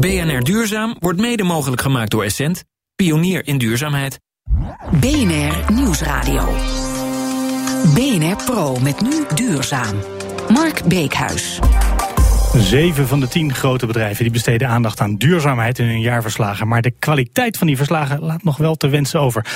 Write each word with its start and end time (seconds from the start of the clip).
BNR 0.00 0.42
Duurzaam 0.42 0.96
wordt 0.98 1.20
mede 1.20 1.42
mogelijk 1.42 1.82
gemaakt 1.82 2.10
door 2.10 2.24
Essent, 2.24 2.64
pionier 2.94 3.46
in 3.46 3.58
duurzaamheid. 3.58 4.20
BNR 4.90 5.72
Nieuwsradio. 5.72 6.48
BNR 7.94 8.36
Pro 8.44 8.76
met 8.78 9.00
nu 9.00 9.24
duurzaam. 9.34 9.96
Mark 10.48 10.84
Beekhuis. 10.84 11.58
Zeven 12.54 13.08
van 13.08 13.20
de 13.20 13.28
tien 13.28 13.54
grote 13.54 13.86
bedrijven 13.86 14.22
die 14.22 14.32
besteden 14.32 14.68
aandacht 14.68 15.00
aan 15.00 15.16
duurzaamheid 15.16 15.78
in 15.78 15.86
hun 15.86 16.00
jaarverslagen. 16.00 16.68
Maar 16.68 16.82
de 16.82 16.94
kwaliteit 16.98 17.58
van 17.58 17.66
die 17.66 17.76
verslagen 17.76 18.20
laat 18.20 18.42
nog 18.42 18.56
wel 18.56 18.74
te 18.74 18.88
wensen 18.88 19.20
over. 19.20 19.46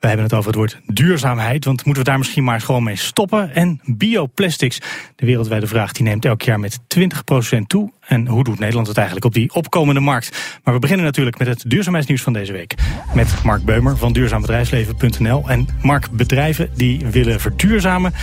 We 0.00 0.06
hebben 0.06 0.26
het 0.26 0.34
over 0.34 0.46
het 0.46 0.56
woord 0.56 0.80
duurzaamheid, 0.86 1.64
want 1.64 1.84
moeten 1.84 2.02
we 2.02 2.08
daar 2.08 2.18
misschien 2.18 2.44
maar 2.44 2.60
gewoon 2.60 2.82
mee 2.82 2.96
stoppen? 2.96 3.54
En 3.54 3.80
bioplastics, 3.84 4.80
de 5.16 5.26
wereldwijde 5.26 5.66
vraag, 5.66 5.92
die 5.92 6.02
neemt 6.02 6.24
elk 6.24 6.42
jaar 6.42 6.60
met 6.60 6.78
20% 6.78 7.58
toe. 7.66 7.92
En 8.06 8.26
hoe 8.26 8.44
doet 8.44 8.58
Nederland 8.58 8.86
het 8.86 8.96
eigenlijk 8.96 9.26
op 9.26 9.34
die 9.34 9.54
opkomende 9.54 10.00
markt? 10.00 10.58
Maar 10.64 10.74
we 10.74 10.80
beginnen 10.80 11.06
natuurlijk 11.06 11.38
met 11.38 11.48
het 11.48 11.64
duurzaamheidsnieuws 11.66 12.22
van 12.22 12.32
deze 12.32 12.52
week. 12.52 12.74
Met 13.14 13.44
Mark 13.44 13.64
Beumer 13.64 13.96
van 13.96 14.12
duurzaambedrijfsleven.nl. 14.12 15.48
En 15.48 15.68
Mark, 15.82 16.10
bedrijven 16.10 16.70
die 16.74 17.06
willen 17.06 17.40
verduurzamen, 17.40 18.14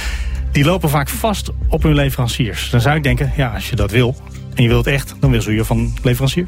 die 0.52 0.66
lopen 0.66 0.90
vaak 0.90 1.10
vast 1.10 1.50
op 1.70 1.84
hun 1.84 1.96
leveranciers. 1.96 2.70
Dan 2.70 2.82
zou 2.82 2.96
ik 2.96 3.04
denken, 3.04 3.32
ja, 3.36 3.54
als 3.54 3.70
je 3.70 3.76
dat 3.76 3.92
wil 3.92 4.16
en 4.56 4.64
je 4.64 4.70
wilt 4.70 4.88
echt, 4.88 5.16
dan 5.20 5.32
wissel 5.32 5.52
je 5.52 5.66
van 5.66 5.94
leverancier. 6.04 6.48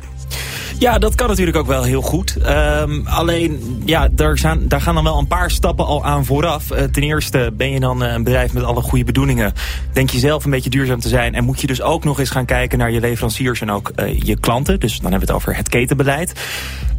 Ja, 0.79 0.97
dat 0.97 1.15
kan 1.15 1.27
natuurlijk 1.27 1.57
ook 1.57 1.67
wel 1.67 1.83
heel 1.83 2.01
goed. 2.01 2.38
Um, 2.47 3.07
alleen, 3.07 3.81
ja, 3.85 4.07
daar, 4.11 4.57
daar 4.59 4.81
gaan 4.81 4.95
dan 4.95 5.03
wel 5.03 5.17
een 5.17 5.27
paar 5.27 5.51
stappen 5.51 5.85
al 5.85 6.05
aan 6.05 6.25
vooraf. 6.25 6.71
Uh, 6.71 6.83
ten 6.83 7.03
eerste 7.03 7.53
ben 7.53 7.71
je 7.71 7.79
dan 7.79 8.03
uh, 8.03 8.13
een 8.13 8.23
bedrijf 8.23 8.53
met 8.53 8.63
alle 8.63 8.81
goede 8.81 9.03
bedoelingen. 9.03 9.53
Denk 9.93 10.09
je 10.09 10.20
zelf 10.20 10.45
een 10.45 10.51
beetje 10.51 10.70
duurzaam 10.70 10.99
te 10.99 11.07
zijn. 11.07 11.35
En 11.35 11.43
moet 11.43 11.61
je 11.61 11.67
dus 11.67 11.81
ook 11.81 12.03
nog 12.03 12.20
eens 12.20 12.29
gaan 12.29 12.45
kijken 12.45 12.77
naar 12.77 12.91
je 12.91 12.99
leveranciers 12.99 13.61
en 13.61 13.71
ook 13.71 13.91
uh, 13.95 14.20
je 14.20 14.39
klanten. 14.39 14.79
Dus 14.79 14.99
dan 14.99 15.11
hebben 15.11 15.27
we 15.27 15.34
het 15.34 15.43
over 15.43 15.55
het 15.55 15.70
ketenbeleid. 15.70 16.34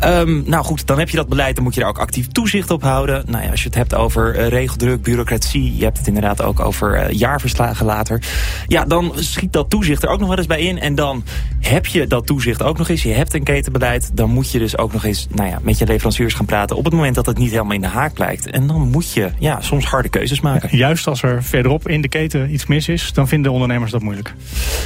Um, 0.04 0.42
nou 0.46 0.64
goed, 0.64 0.86
dan 0.86 0.98
heb 0.98 1.08
je 1.10 1.16
dat 1.16 1.28
beleid. 1.28 1.54
Dan 1.54 1.64
moet 1.64 1.74
je 1.74 1.80
daar 1.80 1.88
ook 1.88 1.98
actief 1.98 2.28
toezicht 2.28 2.70
op 2.70 2.82
houden. 2.82 3.24
Nou 3.26 3.44
ja, 3.44 3.50
als 3.50 3.60
je 3.60 3.66
het 3.66 3.76
hebt 3.76 3.94
over 3.94 4.48
regeldruk, 4.48 5.02
bureaucratie. 5.02 5.76
Je 5.76 5.84
hebt 5.84 5.98
het 5.98 6.06
inderdaad 6.06 6.42
ook 6.42 6.60
over 6.60 7.12
jaarverslagen 7.12 7.86
later. 7.86 8.22
Ja, 8.66 8.84
dan 8.84 9.12
schiet 9.14 9.52
dat 9.52 9.70
toezicht 9.70 10.02
er 10.02 10.08
ook 10.08 10.18
nog 10.18 10.28
wel 10.28 10.38
eens 10.38 10.46
bij 10.46 10.60
in. 10.60 10.78
En 10.78 10.94
dan 10.94 11.24
heb 11.60 11.86
je 11.86 12.06
dat 12.06 12.26
toezicht 12.26 12.62
ook 12.62 12.78
nog 12.78 12.88
eens. 12.88 13.02
Je 13.02 13.12
hebt 13.12 13.34
een 13.34 13.42
keten 13.42 13.72
beleid, 13.72 14.10
dan 14.12 14.30
moet 14.30 14.50
je 14.50 14.58
dus 14.58 14.78
ook 14.78 14.92
nog 14.92 15.04
eens 15.04 15.26
nou 15.30 15.48
ja, 15.48 15.58
met 15.62 15.78
je 15.78 15.86
leveranciers 15.86 16.34
gaan 16.34 16.46
praten... 16.46 16.76
op 16.76 16.84
het 16.84 16.94
moment 16.94 17.14
dat 17.14 17.26
het 17.26 17.38
niet 17.38 17.50
helemaal 17.50 17.72
in 17.72 17.80
de 17.80 17.86
haak 17.86 18.12
blijkt. 18.12 18.50
En 18.50 18.66
dan 18.66 18.88
moet 18.88 19.12
je 19.12 19.30
ja, 19.38 19.60
soms 19.60 19.84
harde 19.84 20.08
keuzes 20.08 20.40
maken. 20.40 20.76
Juist 20.76 21.06
als 21.06 21.22
er 21.22 21.42
verderop 21.42 21.88
in 21.88 22.00
de 22.00 22.08
keten 22.08 22.52
iets 22.52 22.66
mis 22.66 22.88
is, 22.88 23.12
dan 23.12 23.28
vinden 23.28 23.52
ondernemers 23.52 23.90
dat 23.90 24.02
moeilijk. 24.02 24.34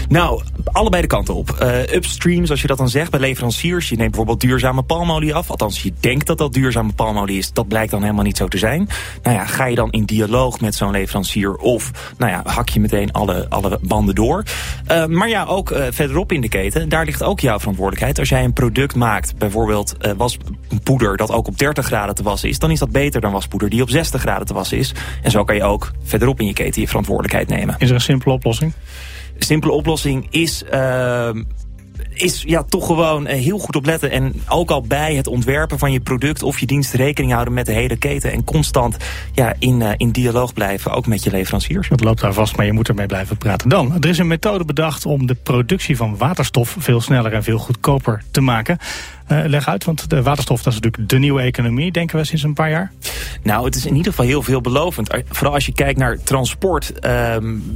Nou, 0.08 0.42
allebei 0.72 1.02
de 1.02 1.08
kanten 1.08 1.34
op. 1.34 1.58
Uh, 1.62 1.94
upstream, 1.94 2.46
zoals 2.46 2.60
je 2.60 2.66
dat 2.66 2.78
dan 2.78 2.88
zegt, 2.88 3.10
bij 3.10 3.20
leveranciers. 3.20 3.88
Je 3.88 3.96
neemt 3.96 4.08
bijvoorbeeld 4.08 4.40
duurzame 4.40 4.82
palmolie 4.82 5.34
af. 5.34 5.50
Althans, 5.50 5.82
je 5.82 5.92
denkt 6.00 6.26
dat 6.26 6.38
dat 6.38 6.52
duurzame 6.52 6.92
palmolie 6.92 7.38
is. 7.38 7.52
Dat 7.52 7.68
blijkt 7.68 7.90
dan 7.90 8.02
helemaal 8.02 8.24
niet 8.24 8.36
zo 8.36 8.48
te 8.48 8.58
zijn. 8.58 8.88
Nou 9.22 9.36
ja, 9.36 9.46
ga 9.46 9.66
je 9.66 9.74
dan 9.74 9.90
in 9.90 10.04
dialoog 10.04 10.60
met 10.60 10.74
zo'n 10.74 10.90
leverancier... 10.90 11.54
of 11.54 11.90
nou 12.18 12.30
ja, 12.30 12.42
hak 12.44 12.68
je 12.68 12.80
meteen 12.80 13.12
alle, 13.12 13.46
alle 13.48 13.78
banden 13.82 14.14
door. 14.14 14.42
Uh, 14.90 15.06
maar 15.06 15.28
ja, 15.28 15.44
ook 15.44 15.70
uh, 15.70 15.84
verderop 15.90 16.32
in 16.32 16.40
de 16.40 16.48
keten, 16.48 16.88
daar 16.88 17.04
ligt 17.04 17.22
ook 17.22 17.40
jouw 17.40 17.58
verantwoordelijkheid. 17.58 18.18
Als 18.18 18.28
jij 18.28 18.44
een 18.44 18.52
product 18.52 18.94
maakt, 18.94 19.38
bijvoorbeeld 19.38 19.96
waspoeder 20.16 21.16
dat 21.16 21.30
ook 21.30 21.46
op 21.46 21.58
30 21.58 21.86
graden 21.86 22.14
te 22.14 22.22
wassen 22.22 22.48
is, 22.48 22.58
dan 22.58 22.70
is 22.70 22.78
dat 22.78 22.90
beter 22.90 23.20
dan 23.20 23.32
waspoeder 23.32 23.70
die 23.70 23.82
op 23.82 23.90
60 23.90 24.20
graden 24.20 24.46
te 24.46 24.54
wassen 24.54 24.78
is. 24.78 24.94
En 25.22 25.30
zo 25.30 25.44
kan 25.44 25.56
je 25.56 25.62
ook 25.62 25.92
verderop 26.02 26.40
in 26.40 26.46
je 26.46 26.52
keten 26.52 26.80
je 26.80 26.88
verantwoordelijkheid 26.88 27.48
nemen. 27.48 27.74
Is 27.78 27.88
er 27.88 27.94
een 27.94 28.00
simpele 28.00 28.34
oplossing? 28.34 28.72
Simpele 29.44 29.72
oplossing 29.72 30.26
is 30.30 30.64
uh, 30.72 31.30
is 32.14 32.42
ja, 32.46 32.62
toch 32.62 32.86
gewoon 32.86 33.26
uh, 33.26 33.32
heel 33.32 33.58
goed 33.58 33.76
opletten. 33.76 34.10
En 34.10 34.42
ook 34.48 34.70
al 34.70 34.82
bij 34.82 35.14
het 35.14 35.26
ontwerpen 35.26 35.78
van 35.78 35.92
je 35.92 36.00
product 36.00 36.42
of 36.42 36.58
je 36.58 36.66
dienst 36.66 36.94
rekening 36.94 37.32
houden 37.32 37.54
met 37.54 37.66
de 37.66 37.72
hele 37.72 37.96
keten. 37.96 38.32
En 38.32 38.44
constant 38.44 38.96
ja, 39.32 39.54
in, 39.58 39.80
uh, 39.80 39.90
in 39.96 40.10
dialoog 40.10 40.52
blijven, 40.52 40.92
ook 40.92 41.06
met 41.06 41.24
je 41.24 41.30
leveranciers. 41.30 41.88
Dat 41.88 42.04
loopt 42.04 42.20
daar 42.20 42.32
vast, 42.32 42.56
maar 42.56 42.66
je 42.66 42.72
moet 42.72 42.88
ermee 42.88 43.06
blijven 43.06 43.36
praten. 43.36 43.68
Dan, 43.68 43.94
er 44.00 44.08
is 44.08 44.18
een 44.18 44.26
methode 44.26 44.64
bedacht 44.64 45.06
om 45.06 45.26
de 45.26 45.34
productie 45.34 45.96
van 45.96 46.16
waterstof 46.16 46.76
veel 46.78 47.00
sneller 47.00 47.32
en 47.32 47.42
veel 47.42 47.58
goedkoper 47.58 48.22
te 48.30 48.40
maken. 48.40 48.78
Uh, 49.28 49.44
leg 49.46 49.68
uit, 49.68 49.84
want 49.84 50.10
de 50.10 50.22
waterstof 50.22 50.62
dat 50.62 50.72
is 50.72 50.80
natuurlijk 50.80 51.10
de 51.10 51.18
nieuwe 51.18 51.40
economie, 51.40 51.92
denken 51.92 52.18
we 52.18 52.24
sinds 52.24 52.42
een 52.42 52.54
paar 52.54 52.70
jaar. 52.70 52.92
Nou, 53.42 53.64
het 53.64 53.74
is 53.74 53.86
in 53.86 53.96
ieder 53.96 54.10
geval 54.10 54.26
heel 54.26 54.42
veelbelovend. 54.42 55.16
Vooral 55.28 55.54
als 55.54 55.66
je 55.66 55.72
kijkt 55.72 55.98
naar 55.98 56.18
transport. 56.22 56.92
Uh, 56.94 57.00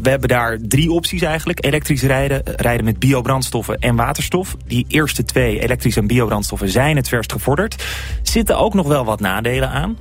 we 0.02 0.10
hebben 0.10 0.28
daar 0.28 0.58
drie 0.60 0.90
opties 0.90 1.22
eigenlijk. 1.22 1.64
Elektrisch 1.64 2.02
rijden, 2.02 2.42
rijden 2.44 2.84
met 2.84 2.98
biobrandstoffen 2.98 3.78
en 3.78 3.96
waterstof. 3.96 4.56
Die 4.66 4.84
eerste 4.88 5.24
twee, 5.24 5.60
elektrisch 5.60 5.96
en 5.96 6.06
biobrandstoffen, 6.06 6.68
zijn 6.68 6.96
het 6.96 7.08
verst 7.08 7.32
gevorderd. 7.32 7.84
Zitten 8.22 8.58
ook 8.58 8.74
nog 8.74 8.86
wel 8.86 9.04
wat 9.04 9.20
nadelen 9.20 9.70
aan. 9.70 9.98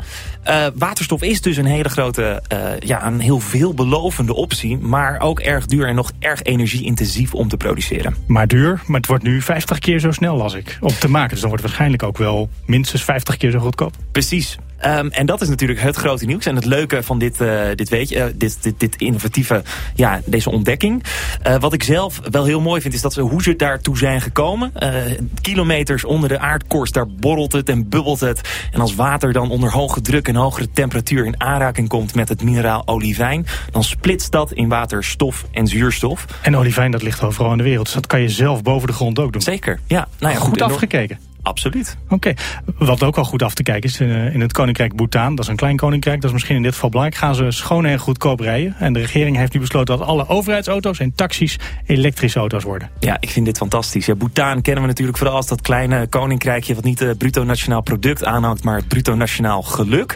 Uh, 0.48 0.66
waterstof 0.76 1.22
is 1.22 1.42
dus 1.42 1.58
een 1.58 1.66
hele 1.66 1.90
grote, 1.90 2.44
uh, 2.54 2.60
ja, 2.80 3.06
een 3.06 3.20
heel 3.20 3.40
veelbelovende 3.40 4.34
optie. 4.34 4.78
Maar 4.78 5.20
ook 5.20 5.40
erg 5.40 5.66
duur 5.66 5.88
en 5.88 5.96
nog 5.96 6.12
erg 6.20 6.42
energie-intensief 6.44 7.34
om 7.34 7.48
te 7.48 7.58
produceren. 7.58 8.16
Maar 8.28 8.48
duur, 8.48 8.82
maar 8.86 9.00
het 9.00 9.10
wordt 9.10 9.24
nu 9.24 9.42
50 9.42 9.80
keer 9.80 10.00
zo 10.00 10.12
snel 10.12 10.42
als 10.42 10.54
ik 10.54 10.78
om 10.82 10.94
te 11.00 11.10
maken. 11.10 11.37
Dus 11.38 11.46
dan 11.46 11.56
wordt 11.58 11.64
het 11.64 11.78
waarschijnlijk 11.78 12.04
ook 12.04 12.18
wel 12.18 12.50
minstens 12.66 13.04
50 13.04 13.38
keer 13.38 13.52
zo 13.52 13.60
goedkoop. 13.60 13.94
Precies. 14.12 14.58
Um, 14.86 15.10
en 15.10 15.26
dat 15.26 15.42
is 15.42 15.50
natuurlijk 15.50 15.82
het 15.82 15.96
grote 15.96 16.26
nieuws. 16.26 16.46
En 16.46 16.56
het 16.56 16.66
leuke 16.66 17.04
van 17.04 17.20
dit, 17.20 17.42
uh, 17.42 17.62
dit, 17.76 17.90
weet 17.90 18.10
je, 18.10 18.16
uh, 18.16 18.26
dit, 18.36 18.64
dit, 18.64 18.80
dit 18.80 18.96
innovatieve, 18.96 19.64
ja, 19.96 20.22
deze 20.26 20.50
ontdekking. 20.50 21.04
Uh, 21.48 21.56
wat 21.56 21.74
ik 21.74 21.84
zelf 21.84 22.22
wel 22.32 22.46
heel 22.46 22.62
mooi 22.62 22.82
vind, 22.82 22.94
is 22.94 23.02
dat 23.02 23.14
ze 23.14 23.22
hoe 23.22 23.44
ze 23.44 23.56
daartoe 23.56 23.98
zijn 23.98 24.22
gekomen. 24.22 24.72
kilometers 25.42 26.06
onder 26.06 26.30
de 26.30 26.40
aardkorst, 26.40 26.94
daar 26.94 27.08
borrelt 27.08 27.52
het 27.52 27.70
en 27.70 27.90
bubbelt 27.90 28.20
het. 28.20 28.68
En 28.72 28.80
als 28.80 28.96
water 28.96 29.34
dan 29.34 29.50
onder 29.50 29.72
hoge 29.72 30.02
druk 30.02 30.28
en 30.28 30.36
hogere 30.36 30.72
temperatuur 30.72 31.26
in 31.26 31.42
aanraking 31.42 31.88
komt 31.88 32.16
met 32.16 32.30
het 32.30 32.44
mineraal 32.44 32.88
olivijn, 32.88 33.46
dan 33.72 33.84
splitst 33.84 34.32
dat 34.32 34.52
in 34.52 34.68
waterstof 34.68 35.46
en 35.52 35.68
zuurstof. 35.68 36.26
En 36.42 36.58
olivijn, 36.58 36.92
dat 36.92 37.04
ligt 37.04 37.24
overal 37.24 37.52
in 37.52 37.58
de 37.58 37.64
wereld. 37.64 37.86
Dus 37.86 37.96
dat 37.96 38.08
kan 38.08 38.22
je 38.22 38.30
zelf 38.30 38.62
boven 38.62 38.88
de 38.88 38.94
grond 38.94 39.20
ook 39.20 39.32
doen. 39.32 39.42
Zeker, 39.42 39.80
ja. 39.88 40.08
Nou 40.20 40.34
ja 40.34 40.40
goed, 40.40 40.50
goed 40.50 40.62
afgekeken. 40.62 41.27
Absoluut. 41.48 41.98
Oké. 42.10 42.14
Okay. 42.14 42.36
Wat 42.78 43.04
ook 43.04 43.18
al 43.18 43.24
goed 43.24 43.44
af 43.44 43.54
te 43.54 43.64
kijken 43.64 43.90
is 43.90 44.02
uh, 44.02 44.34
in 44.34 44.42
het 44.42 44.54
koninkrijk 44.54 44.96
Bhutan. 44.96 45.36
Dat 45.36 45.46
is 45.46 45.52
een 45.52 45.56
klein 45.56 45.76
koninkrijk. 45.76 46.22
Dat 46.22 46.30
is 46.30 46.34
misschien 46.34 46.56
in 46.56 46.62
dit 46.62 46.74
geval 46.74 46.90
belangrijk. 46.90 47.22
Gaan 47.22 47.36
ze 47.36 47.52
schoon 47.52 47.86
en 47.86 48.00
goedkoop 48.00 48.40
rijden. 48.40 48.76
En 48.80 48.94
de 48.94 49.00
regering 49.00 49.38
heeft 49.38 49.54
nu 49.54 49.60
besloten 49.60 49.98
dat 49.98 50.08
alle 50.08 50.28
overheidsauto's 50.28 51.00
en 51.00 51.16
taxis 51.16 51.60
elektrische 51.86 52.40
auto's 52.40 52.64
worden. 52.64 52.90
Ja, 53.00 53.18
ik 53.20 53.30
vind 53.30 53.46
dit 53.46 53.58
fantastisch. 53.58 54.06
Ja, 54.06 54.16
Bhutan 54.16 54.62
kennen 54.62 54.82
we 54.82 54.88
natuurlijk 54.88 55.18
vooral 55.18 55.36
als 55.36 55.48
dat 55.48 55.62
kleine 55.62 56.08
koninkrijkje... 56.08 56.76
wat 56.76 56.84
niet 56.84 57.00
het 57.00 57.18
bruto 57.18 57.44
nationaal 57.44 57.82
product 57.82 58.26
aanhangt, 58.26 58.64
maar 58.64 58.76
het 58.76 58.88
bruto 58.88 59.16
nationaal 59.16 59.62
geluk. 59.62 60.16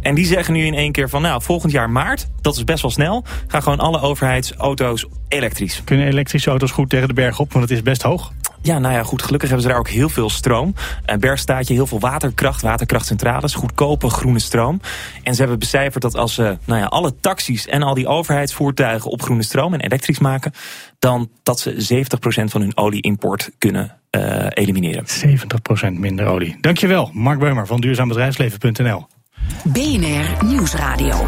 En 0.00 0.14
die 0.14 0.26
zeggen 0.26 0.54
nu 0.54 0.64
in 0.64 0.74
één 0.74 0.92
keer 0.92 1.08
van, 1.08 1.22
nou, 1.22 1.42
volgend 1.42 1.72
jaar 1.72 1.90
maart... 1.90 2.28
dat 2.40 2.56
is 2.56 2.64
best 2.64 2.82
wel 2.82 2.90
snel, 2.90 3.24
gaan 3.46 3.62
gewoon 3.62 3.80
alle 3.80 4.00
overheidsauto's 4.00 5.06
elektrisch. 5.28 5.82
Kunnen 5.84 6.06
elektrische 6.06 6.50
auto's 6.50 6.70
goed 6.70 6.88
tegen 6.88 7.08
de 7.08 7.14
berg 7.14 7.38
op, 7.38 7.52
want 7.52 7.68
het 7.68 7.78
is 7.78 7.82
best 7.82 8.02
hoog? 8.02 8.32
Ja, 8.62 8.78
nou 8.78 8.94
ja, 8.94 9.02
goed. 9.02 9.22
Gelukkig 9.22 9.48
hebben 9.48 9.66
ze 9.66 9.72
daar 9.72 9.82
ook 9.82 9.88
heel 9.88 10.08
veel 10.08 10.30
stroom. 10.30 10.74
Een 11.06 11.20
bergstaatje, 11.20 11.74
heel 11.74 11.86
veel 11.86 12.00
waterkracht, 12.00 12.62
waterkrachtcentrales, 12.62 13.54
goedkope 13.54 14.10
groene 14.10 14.38
stroom. 14.38 14.80
En 15.22 15.34
ze 15.34 15.40
hebben 15.40 15.58
becijferd 15.58 16.02
dat 16.02 16.16
als 16.16 16.34
ze 16.34 16.58
nou 16.64 16.80
ja, 16.80 16.86
alle 16.86 17.14
taxis 17.20 17.66
en 17.66 17.82
al 17.82 17.94
die 17.94 18.06
overheidsvoertuigen 18.06 19.10
op 19.10 19.22
groene 19.22 19.42
stroom 19.42 19.74
en 19.74 19.80
elektrisch 19.80 20.18
maken, 20.18 20.52
dan 20.98 21.30
dat 21.42 21.60
ze 21.60 22.04
70% 22.04 22.44
van 22.44 22.60
hun 22.60 22.76
olieimport 22.76 23.50
kunnen 23.58 23.98
uh, 24.10 24.46
elimineren. 24.48 25.04
70% 25.06 25.92
minder 25.92 26.26
olie. 26.26 26.56
Dankjewel, 26.60 27.10
Mark 27.12 27.38
Beumer 27.38 27.66
van 27.66 27.80
duurzaambedrijfsleven.nl. 27.80 29.06
BNR 29.64 30.44
Nieuwsradio. 30.44 31.26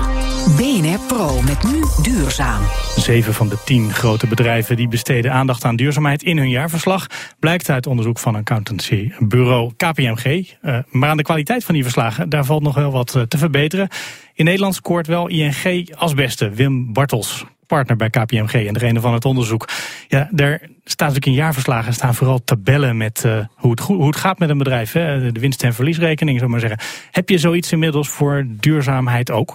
BNR 0.56 0.98
Pro 1.06 1.40
met 1.40 1.62
nu 1.62 1.82
duurzaam. 2.02 2.62
Zeven 2.96 3.34
van 3.34 3.48
de 3.48 3.58
tien 3.64 3.92
grote 3.92 4.26
bedrijven 4.26 4.76
die 4.76 4.88
besteden 4.88 5.32
aandacht 5.32 5.64
aan 5.64 5.76
duurzaamheid 5.76 6.22
in 6.22 6.38
hun 6.38 6.50
jaarverslag. 6.50 7.06
Blijkt 7.38 7.70
uit 7.70 7.86
onderzoek 7.86 8.18
van 8.18 8.34
accountancybureau 8.34 9.72
KPMG. 9.76 10.24
Uh, 10.24 10.78
maar 10.90 11.10
aan 11.10 11.16
de 11.16 11.22
kwaliteit 11.22 11.64
van 11.64 11.74
die 11.74 11.82
verslagen, 11.82 12.28
daar 12.28 12.44
valt 12.44 12.62
nog 12.62 12.74
wel 12.74 12.92
wat 12.92 13.14
uh, 13.16 13.22
te 13.22 13.38
verbeteren. 13.38 13.88
In 14.34 14.44
Nederland 14.44 14.74
scoort 14.74 15.06
wel 15.06 15.28
ING 15.28 15.94
als 15.94 16.14
beste. 16.14 16.50
Wim 16.50 16.92
Bartels, 16.92 17.44
partner 17.74 17.96
bij 17.96 18.10
KPMG 18.10 18.66
en 18.66 18.74
degene 18.74 19.00
van 19.00 19.12
het 19.12 19.24
onderzoek. 19.24 19.68
Ja, 20.08 20.28
daar 20.30 20.60
staat 20.84 21.08
natuurlijk 21.08 21.26
in 21.26 21.42
jaarverslagen 21.42 21.92
staan 21.92 22.14
vooral 22.14 22.44
tabellen 22.44 22.96
met 22.96 23.22
uh, 23.26 23.38
hoe, 23.56 23.70
het 23.70 23.80
hoe 23.80 24.06
het 24.06 24.16
gaat 24.16 24.38
met 24.38 24.50
een 24.50 24.58
bedrijf. 24.58 24.92
Hè? 24.92 25.32
De 25.32 25.40
winst- 25.40 25.62
en 25.62 25.72
verliesrekening, 25.72 26.38
zou 26.38 26.50
maar 26.50 26.60
zeggen. 26.60 26.78
Heb 27.10 27.28
je 27.28 27.38
zoiets 27.38 27.72
inmiddels 27.72 28.08
voor 28.08 28.44
duurzaamheid 28.46 29.30
ook? 29.30 29.50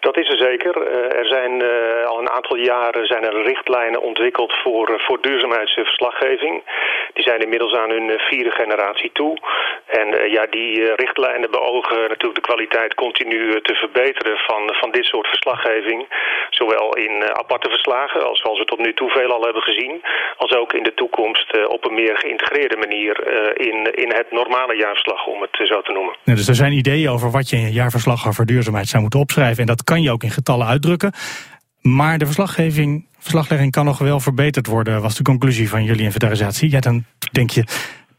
Dat 0.00 0.16
is 0.16 0.28
er 0.28 0.36
zeker. 0.36 0.74
Uh, 0.76 1.18
er 1.20 1.26
zijn 1.26 1.52
al 1.52 1.91
een 2.22 2.36
aantal 2.38 2.56
jaren 2.56 3.06
zijn 3.06 3.24
er 3.24 3.42
richtlijnen 3.42 4.02
ontwikkeld 4.02 4.52
voor, 4.62 4.86
voor 5.06 5.18
duurzaamheidsverslaggeving. 5.20 6.54
Die 7.14 7.24
zijn 7.24 7.40
inmiddels 7.40 7.74
aan 7.74 7.90
hun 7.90 8.08
vierde 8.18 8.50
generatie 8.50 9.10
toe. 9.12 9.32
En 9.86 10.30
ja, 10.30 10.46
die 10.50 10.94
richtlijnen 10.94 11.50
beogen 11.50 12.00
natuurlijk 12.08 12.40
de 12.40 12.48
kwaliteit 12.50 12.94
continu 12.94 13.60
te 13.62 13.74
verbeteren 13.74 14.36
van, 14.48 14.62
van 14.80 14.90
dit 14.90 15.04
soort 15.04 15.26
verslaggeving. 15.26 16.00
Zowel 16.50 16.88
in 16.96 17.14
aparte 17.42 17.68
verslagen, 17.68 18.26
als 18.28 18.40
zoals 18.40 18.58
we 18.58 18.64
tot 18.64 18.78
nu 18.78 18.94
toe 18.94 19.10
veel 19.10 19.32
al 19.32 19.42
hebben 19.42 19.62
gezien, 19.62 20.02
als 20.36 20.54
ook 20.56 20.72
in 20.72 20.82
de 20.82 20.94
toekomst 20.94 21.66
op 21.66 21.84
een 21.84 21.94
meer 21.94 22.16
geïntegreerde 22.18 22.76
manier 22.76 23.14
in, 23.68 23.94
in 23.94 24.12
het 24.12 24.30
normale 24.30 24.76
jaarverslag, 24.76 25.26
om 25.26 25.40
het 25.40 25.60
zo 25.62 25.80
te 25.82 25.92
noemen. 25.92 26.16
dus 26.24 26.48
er 26.48 26.54
zijn 26.54 26.72
ideeën 26.72 27.08
over 27.10 27.30
wat 27.30 27.50
je 27.50 27.56
in 27.56 27.62
je 27.62 27.72
jaarverslag 27.72 28.26
over 28.28 28.46
duurzaamheid 28.46 28.88
zou 28.88 29.02
moeten 29.02 29.20
opschrijven. 29.20 29.60
En 29.60 29.66
dat 29.66 29.84
kan 29.84 30.02
je 30.02 30.10
ook 30.10 30.22
in 30.22 30.30
getallen 30.30 30.66
uitdrukken. 30.66 31.12
Maar 31.82 32.18
de 32.18 32.24
verslaggeving, 32.24 33.06
verslaglegging 33.18 33.72
kan 33.72 33.84
nog 33.84 33.98
wel 33.98 34.20
verbeterd 34.20 34.66
worden, 34.66 35.02
was 35.02 35.16
de 35.16 35.22
conclusie 35.22 35.68
van 35.68 35.84
jullie 35.84 36.04
inventarisatie. 36.04 36.70
Ja, 36.70 36.80
dan 36.80 37.04
denk 37.32 37.50
je, 37.50 37.64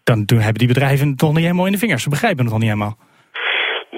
dan 0.04 0.26
hebben 0.28 0.54
die 0.54 0.68
bedrijven 0.68 1.08
het 1.08 1.18
toch 1.18 1.34
niet 1.34 1.44
helemaal 1.44 1.66
in 1.66 1.72
de 1.72 1.78
vingers. 1.78 2.04
Ze 2.04 2.10
begrijpen 2.10 2.44
het 2.44 2.54
nog 2.54 2.62
niet 2.62 2.70
helemaal. 2.70 2.98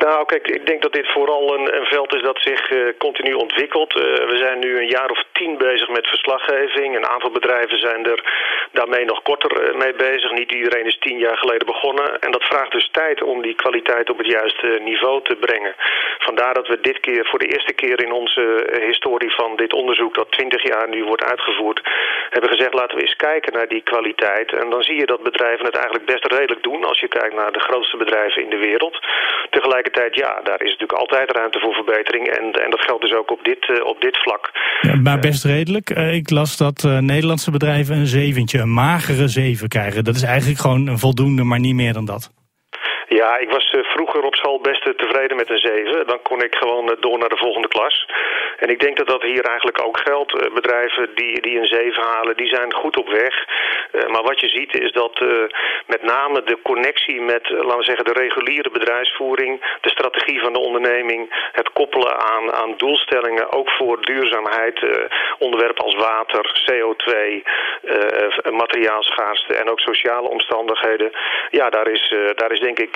Nou, 0.06 0.26
kijk, 0.26 0.48
ik 0.48 0.66
denk 0.66 0.82
dat 0.82 0.94
dit 0.94 1.12
vooral 1.12 1.54
een, 1.54 1.76
een 1.78 1.86
veld 1.86 2.14
is 2.16 2.22
dat 2.22 2.40
zich 2.42 2.72
uh, 2.72 2.90
continu 2.98 3.34
ontwikkelt. 3.34 3.96
Uh, 3.96 4.02
we 4.04 4.38
zijn 4.38 4.60
nu 4.60 4.78
een 4.78 4.88
jaar 4.88 5.10
of 5.10 5.24
tien 5.32 5.58
bezig 5.58 5.90
met 5.90 6.08
verslaggeving. 6.08 6.96
Een 6.96 7.08
aantal 7.08 7.32
bedrijven 7.32 7.80
zijn 7.80 8.06
er 8.06 8.20
daarmee 8.72 9.06
nog 9.06 9.22
korter 9.22 9.52
uh, 9.54 9.76
mee 9.76 9.94
bezig. 9.94 10.32
Niet 10.32 10.52
iedereen 10.52 10.86
is 10.86 10.98
tien 11.00 11.18
jaar 11.18 11.38
geleden 11.38 11.68
begonnen. 11.68 12.20
En 12.20 12.32
dat 12.32 12.44
vraagt 12.44 12.72
dus 12.72 12.90
tijd 12.92 13.24
om 13.24 13.42
die 13.42 13.56
kwaliteit 13.56 14.10
op 14.10 14.18
het 14.18 14.28
juiste 14.28 14.80
niveau 14.82 15.24
te 15.24 15.36
brengen. 15.36 15.76
Vandaar 16.18 16.54
dat 16.54 16.68
we 16.68 16.82
dit 16.82 17.00
keer, 17.00 17.26
voor 17.26 17.40
de 17.40 17.52
eerste 17.54 17.74
keer 17.74 18.04
in 18.04 18.12
onze 18.12 18.44
historie 18.82 19.34
van 19.34 19.56
dit 19.56 19.74
onderzoek... 19.74 20.16
dat 20.16 20.32
twintig 20.32 20.64
jaar 20.64 20.90
nu 20.90 21.04
wordt 21.04 21.24
uitgevoerd, 21.24 21.82
hebben 22.30 22.50
gezegd... 22.50 22.74
laten 22.74 22.98
we 22.98 23.04
eens 23.04 23.16
kijken 23.16 23.54
naar 23.54 23.68
die 23.68 23.82
kwaliteit. 23.82 24.54
En 24.54 24.70
dan 24.70 24.84
zie 24.84 24.96
je 24.96 25.06
dat 25.06 25.24
bedrijven 25.24 25.66
het 25.66 25.76
eigenlijk 25.76 26.06
best 26.06 26.26
redelijk 26.26 26.64
doen... 26.64 26.84
als 26.84 27.00
je 27.00 27.08
kijkt 27.08 27.36
naar 27.36 27.52
de 27.52 27.66
grootste 27.68 27.98
bedrijven 27.98 28.42
in 28.42 28.50
de 28.50 28.58
wereld. 28.58 29.00
Tegelijkertijd 29.50 29.94
ja, 30.12 30.40
daar 30.44 30.62
is 30.62 30.72
natuurlijk 30.72 31.00
altijd 31.00 31.32
ruimte 31.32 31.60
voor 31.60 31.74
verbetering. 31.74 32.28
En, 32.28 32.52
en 32.52 32.70
dat 32.70 32.82
geldt 32.82 33.02
dus 33.02 33.14
ook 33.14 33.32
op 33.32 33.44
dit, 33.44 33.68
uh, 33.68 33.86
op 33.86 34.02
dit 34.02 34.18
vlak. 34.18 34.52
Ja, 34.82 34.96
maar 34.96 35.20
best 35.20 35.46
redelijk. 35.46 35.90
Uh, 35.90 36.14
ik 36.14 36.30
las 36.30 36.58
dat 36.58 36.84
Nederlandse 37.00 37.52
bedrijven 37.52 37.96
een 37.96 38.08
zeventje, 38.08 38.60
een 38.60 38.74
magere 38.74 39.28
zeven 39.28 39.68
krijgen. 39.68 40.04
Dat 40.04 40.16
is 40.16 40.24
eigenlijk 40.24 40.60
gewoon 40.60 40.88
een 40.88 41.00
voldoende, 41.00 41.44
maar 41.44 41.60
niet 41.60 41.76
meer 41.76 41.94
dan 41.94 42.06
dat. 42.06 42.32
Ja, 43.08 43.38
ik 43.38 43.50
was 43.50 43.76
vroeger 43.82 44.24
op 44.24 44.36
school 44.36 44.60
best 44.60 44.98
tevreden 44.98 45.38
met 45.38 45.50
een 45.50 45.58
7. 45.58 46.08
Dan 46.08 46.22
kon 46.22 46.44
ik 46.44 46.56
gewoon 46.56 46.96
door 47.00 47.18
naar 47.18 47.30
de 47.30 47.38
volgende 47.38 47.68
klas. 47.68 48.06
En 48.58 48.70
ik 48.70 48.80
denk 48.80 48.98
dat 48.98 49.08
dat 49.08 49.22
hier 49.22 49.44
eigenlijk 49.44 49.82
ook 49.86 50.00
geldt. 50.00 50.54
Bedrijven 50.54 51.10
die, 51.16 51.42
die 51.42 51.60
een 51.60 51.68
7 51.68 52.04
halen, 52.04 52.38
die 52.38 52.48
zijn 52.48 52.74
goed 52.74 52.98
op 52.98 53.10
weg. 53.10 53.46
Maar 54.08 54.24
wat 54.24 54.40
je 54.40 54.50
ziet 54.50 54.80
is 54.80 54.92
dat 54.92 55.20
met 55.86 56.04
name 56.04 56.44
de 56.44 56.58
connectie 56.64 57.22
met, 57.22 57.50
laten 57.50 57.78
we 57.78 57.84
zeggen, 57.84 58.06
de 58.06 58.20
reguliere 58.20 58.70
bedrijfsvoering, 58.70 59.78
de 59.82 59.90
strategie 59.90 60.40
van 60.40 60.54
de 60.54 60.60
onderneming, 60.60 61.50
het 61.52 61.72
koppelen 61.74 62.20
aan, 62.20 62.54
aan 62.54 62.74
doelstellingen, 62.78 63.52
ook 63.52 63.70
voor 63.70 64.02
duurzaamheid, 64.02 64.80
onderwerpen 65.38 65.84
als 65.84 65.96
water, 65.96 66.66
CO2, 66.72 67.42
materiaalschaarste 68.52 69.56
en 69.56 69.70
ook 69.70 69.80
sociale 69.80 70.30
omstandigheden. 70.30 71.12
Ja, 71.50 71.70
daar 71.70 71.88
is, 71.88 72.16
daar 72.36 72.52
is 72.52 72.60
denk 72.60 72.80
ik 72.80 72.95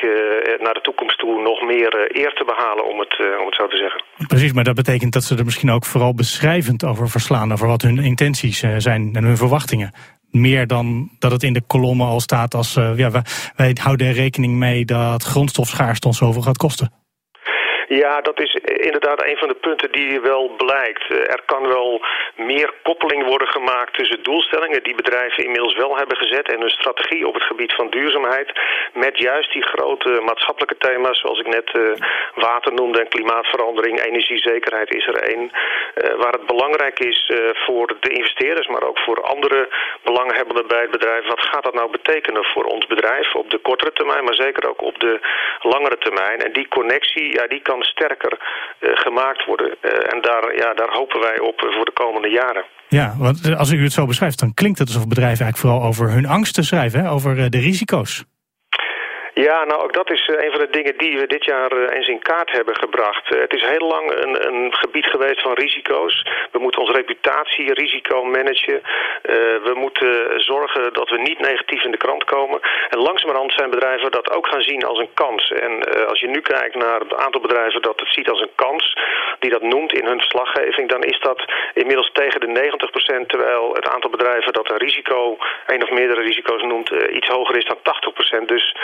naar 0.59 0.73
de 0.73 0.81
toekomst 0.81 1.17
toe 1.19 1.41
nog 1.41 1.61
meer 1.61 2.17
eer 2.21 2.33
te 2.33 2.43
behalen, 2.45 2.85
om 2.85 2.99
het, 2.99 3.19
om 3.39 3.45
het 3.45 3.55
zo 3.55 3.67
te 3.67 3.77
zeggen. 3.77 4.03
Precies, 4.27 4.53
maar 4.53 4.63
dat 4.63 4.75
betekent 4.75 5.13
dat 5.13 5.23
ze 5.23 5.35
er 5.35 5.45
misschien 5.45 5.71
ook 5.71 5.85
vooral 5.85 6.13
beschrijvend 6.13 6.85
over 6.85 7.09
verslaan, 7.09 7.51
over 7.51 7.67
wat 7.67 7.81
hun 7.81 7.97
intenties 7.97 8.63
zijn 8.77 9.09
en 9.13 9.23
hun 9.23 9.37
verwachtingen. 9.37 9.93
Meer 10.31 10.67
dan 10.67 11.09
dat 11.19 11.31
het 11.31 11.43
in 11.43 11.53
de 11.53 11.61
kolommen 11.67 12.07
al 12.07 12.19
staat 12.19 12.53
als 12.53 12.73
ja, 12.73 13.11
wij, 13.11 13.21
wij 13.55 13.75
houden 13.81 14.07
er 14.07 14.13
rekening 14.13 14.53
mee 14.53 14.85
dat 14.85 15.23
grondstofschaarste 15.23 16.07
ons 16.07 16.17
zoveel 16.17 16.41
gaat 16.41 16.57
kosten. 16.57 16.98
Ja, 17.89 18.21
dat 18.21 18.39
is 18.41 18.53
inderdaad 18.63 19.23
een 19.23 19.37
van 19.37 19.47
de 19.47 19.53
punten 19.53 19.91
die 19.91 20.21
wel 20.21 20.49
blijkt. 20.57 21.09
Er 21.09 21.41
kan 21.45 21.67
wel 21.67 22.01
meer 22.35 22.73
koppeling 22.83 23.25
worden 23.25 23.47
gemaakt 23.47 23.93
tussen 23.93 24.23
doelstellingen 24.23 24.83
die 24.83 24.95
bedrijven 24.95 25.43
inmiddels 25.43 25.75
wel 25.75 25.97
hebben 25.97 26.17
gezet 26.17 26.51
en 26.51 26.59
hun 26.59 26.69
strategie 26.69 27.27
op 27.27 27.33
het 27.33 27.43
gebied 27.43 27.73
van 27.73 27.89
duurzaamheid 27.89 28.51
met 28.93 29.17
juist 29.17 29.53
die 29.53 29.63
grote 29.63 30.21
maatschappelijke 30.25 30.77
thema's 30.77 31.19
zoals 31.19 31.39
ik 31.39 31.47
net 31.47 31.69
uh, 31.73 31.91
water 32.35 32.73
noemde 32.73 32.99
en 32.99 33.07
klimaatverandering, 33.07 33.99
energiezekerheid 33.99 34.95
is 34.95 35.07
er 35.07 35.15
één. 35.15 35.51
Uh, 35.51 36.13
waar 36.15 36.31
het 36.31 36.45
belangrijk 36.45 36.99
is 36.99 37.31
voor 37.53 37.95
de 37.99 38.09
investeerders, 38.09 38.67
maar 38.67 38.83
ook 38.83 38.99
voor 38.99 39.21
andere 39.21 39.69
belanghebbenden 40.03 40.67
bij 40.67 40.81
het 40.81 40.91
bedrijf. 40.91 41.27
Wat 41.27 41.41
gaat 41.41 41.63
dat 41.63 41.73
nou 41.73 41.91
betekenen 41.91 42.43
voor 42.43 42.63
ons 42.63 42.85
bedrijf 42.85 43.35
op 43.35 43.49
de 43.49 43.57
kortere 43.57 43.93
termijn, 43.93 44.23
maar 44.23 44.33
zeker 44.33 44.69
ook 44.69 44.81
op 44.81 44.99
de 44.99 45.19
langere 45.61 45.97
termijn? 45.97 46.39
En 46.39 46.53
die 46.53 46.67
connectie, 46.67 47.33
ja, 47.33 47.47
die 47.47 47.61
kan 47.61 47.78
sterker 47.83 48.33
uh, 48.79 48.89
gemaakt 48.93 49.45
worden. 49.45 49.67
Uh, 49.81 49.91
en 49.91 50.21
daar, 50.21 50.55
ja, 50.55 50.73
daar 50.73 50.91
hopen 50.91 51.19
wij 51.19 51.39
op 51.39 51.59
voor 51.75 51.85
de 51.85 51.91
komende 51.91 52.29
jaren. 52.29 52.65
Ja, 52.87 53.13
want 53.17 53.55
als 53.57 53.71
u 53.71 53.83
het 53.83 53.91
zo 53.91 54.05
beschrijft, 54.05 54.39
dan 54.39 54.53
klinkt 54.53 54.79
het 54.79 54.87
alsof 54.87 55.07
bedrijven 55.07 55.45
eigenlijk 55.45 55.73
vooral 55.73 55.89
over 55.89 56.11
hun 56.11 56.25
angsten 56.25 56.63
schrijven, 56.63 56.99
hè? 56.99 57.11
over 57.11 57.49
de 57.49 57.59
risico's. 57.59 58.25
Ja, 59.33 59.65
nou 59.65 59.83
ook 59.83 59.93
dat 59.93 60.11
is 60.11 60.27
een 60.27 60.51
van 60.51 60.59
de 60.59 60.69
dingen 60.69 60.97
die 60.97 61.17
we 61.17 61.27
dit 61.27 61.45
jaar 61.45 61.71
eens 61.71 62.07
in 62.07 62.19
kaart 62.19 62.51
hebben 62.51 62.75
gebracht. 62.75 63.29
Het 63.29 63.53
is 63.53 63.61
heel 63.61 63.87
lang 63.87 64.11
een, 64.11 64.47
een 64.47 64.73
gebied 64.73 65.05
geweest 65.05 65.41
van 65.41 65.53
risico's. 65.53 66.27
We 66.51 66.59
moeten 66.59 66.81
onze 66.81 66.93
reputatie, 66.93 67.73
risico 67.73 68.23
managen. 68.23 68.81
We 69.63 69.73
moeten 69.75 70.41
zorgen 70.41 70.93
dat 70.93 71.09
we 71.09 71.17
niet 71.17 71.39
negatief 71.39 71.83
in 71.83 71.91
de 71.91 71.97
krant 71.97 72.23
komen. 72.23 72.59
En 72.89 72.99
langzamerhand 72.99 73.53
zijn 73.53 73.69
bedrijven 73.69 74.11
dat 74.11 74.31
ook 74.31 74.47
gaan 74.47 74.61
zien 74.61 74.83
als 74.83 74.99
een 74.99 75.13
kans. 75.13 75.51
En 75.51 76.07
als 76.07 76.19
je 76.19 76.27
nu 76.27 76.41
kijkt 76.41 76.75
naar 76.75 76.99
het 76.99 77.15
aantal 77.15 77.41
bedrijven 77.41 77.81
dat 77.81 77.99
het 77.99 78.09
ziet 78.11 78.29
als 78.29 78.41
een 78.41 78.55
kans, 78.55 78.97
die 79.39 79.49
dat 79.49 79.61
noemt 79.61 79.93
in 79.93 80.05
hun 80.05 80.19
verslaggeving, 80.19 80.89
dan 80.89 81.03
is 81.03 81.19
dat 81.19 81.45
inmiddels 81.73 82.11
tegen 82.13 82.39
de 82.39 82.71
90%, 83.23 83.25
terwijl 83.27 83.73
het 83.73 83.87
aantal 83.87 84.09
bedrijven 84.09 84.53
dat 84.53 84.71
een 84.71 84.77
risico, 84.77 85.37
een 85.67 85.83
of 85.83 85.89
meerdere 85.89 86.21
risico's 86.21 86.61
noemt, 86.61 86.89
iets 86.89 87.27
hoger 87.27 87.57
is 87.57 87.65
dan 87.65 87.77
80%. 88.41 88.45
Dus 88.45 88.75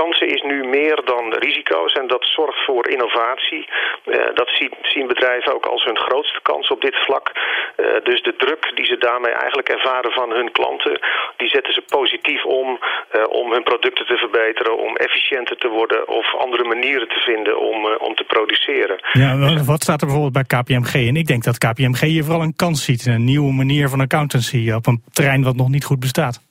kansen 0.00 0.28
is 0.36 0.42
nu 0.42 0.56
meer 0.78 0.98
dan 1.12 1.24
risico's 1.46 1.92
en 1.92 2.06
dat 2.06 2.24
zorgt 2.36 2.64
voor 2.66 2.88
innovatie. 2.88 3.64
Uh, 3.68 4.14
dat 4.40 4.48
zien, 4.92 5.06
bedrijven 5.06 5.54
ook 5.54 5.66
als 5.66 5.84
hun 5.84 5.98
grootste 6.06 6.40
kans 6.42 6.68
op 6.68 6.80
dit 6.80 6.96
vlak. 7.06 7.26
Uh, 7.32 7.86
dus 8.02 8.22
de 8.22 8.34
druk 8.36 8.62
die 8.74 8.84
ze 8.84 8.96
daarmee 8.98 9.32
eigenlijk 9.32 9.68
ervaren 9.68 10.12
van 10.12 10.30
hun 10.30 10.50
klanten, 10.52 11.00
die 11.36 11.48
zetten 11.48 11.72
ze 11.72 11.82
positief 11.98 12.44
om 12.44 12.68
uh, 12.68 13.24
om 13.40 13.52
hun 13.52 13.62
producten 13.62 14.06
te 14.06 14.16
verbeteren, 14.16 14.78
om 14.86 14.96
efficiënter 14.96 15.56
te 15.56 15.68
worden 15.68 16.08
of 16.08 16.26
andere 16.44 16.64
manieren 16.64 17.08
te 17.08 17.20
vinden 17.28 17.60
om, 17.70 17.78
om 18.08 18.14
te 18.14 18.24
produceren. 18.24 18.96
Ja, 19.12 19.30
wat 19.64 19.82
staat 19.82 20.00
er 20.00 20.06
bijvoorbeeld 20.06 20.38
bij 20.40 20.50
KPMG? 20.54 20.94
En 21.08 21.16
ik 21.16 21.26
denk 21.26 21.44
dat 21.44 21.58
KPMG 21.58 22.00
hier 22.00 22.24
vooral 22.24 22.42
een 22.42 22.56
kans 22.56 22.84
ziet, 22.84 23.06
een 23.06 23.24
nieuwe 23.24 23.52
manier 23.52 23.88
van 23.88 24.00
accountancy 24.00 24.72
op 24.72 24.86
een 24.86 25.02
terrein 25.12 25.42
wat 25.42 25.56
nog 25.56 25.68
niet 25.68 25.84
goed 25.84 26.00
bestaat. 26.00 26.47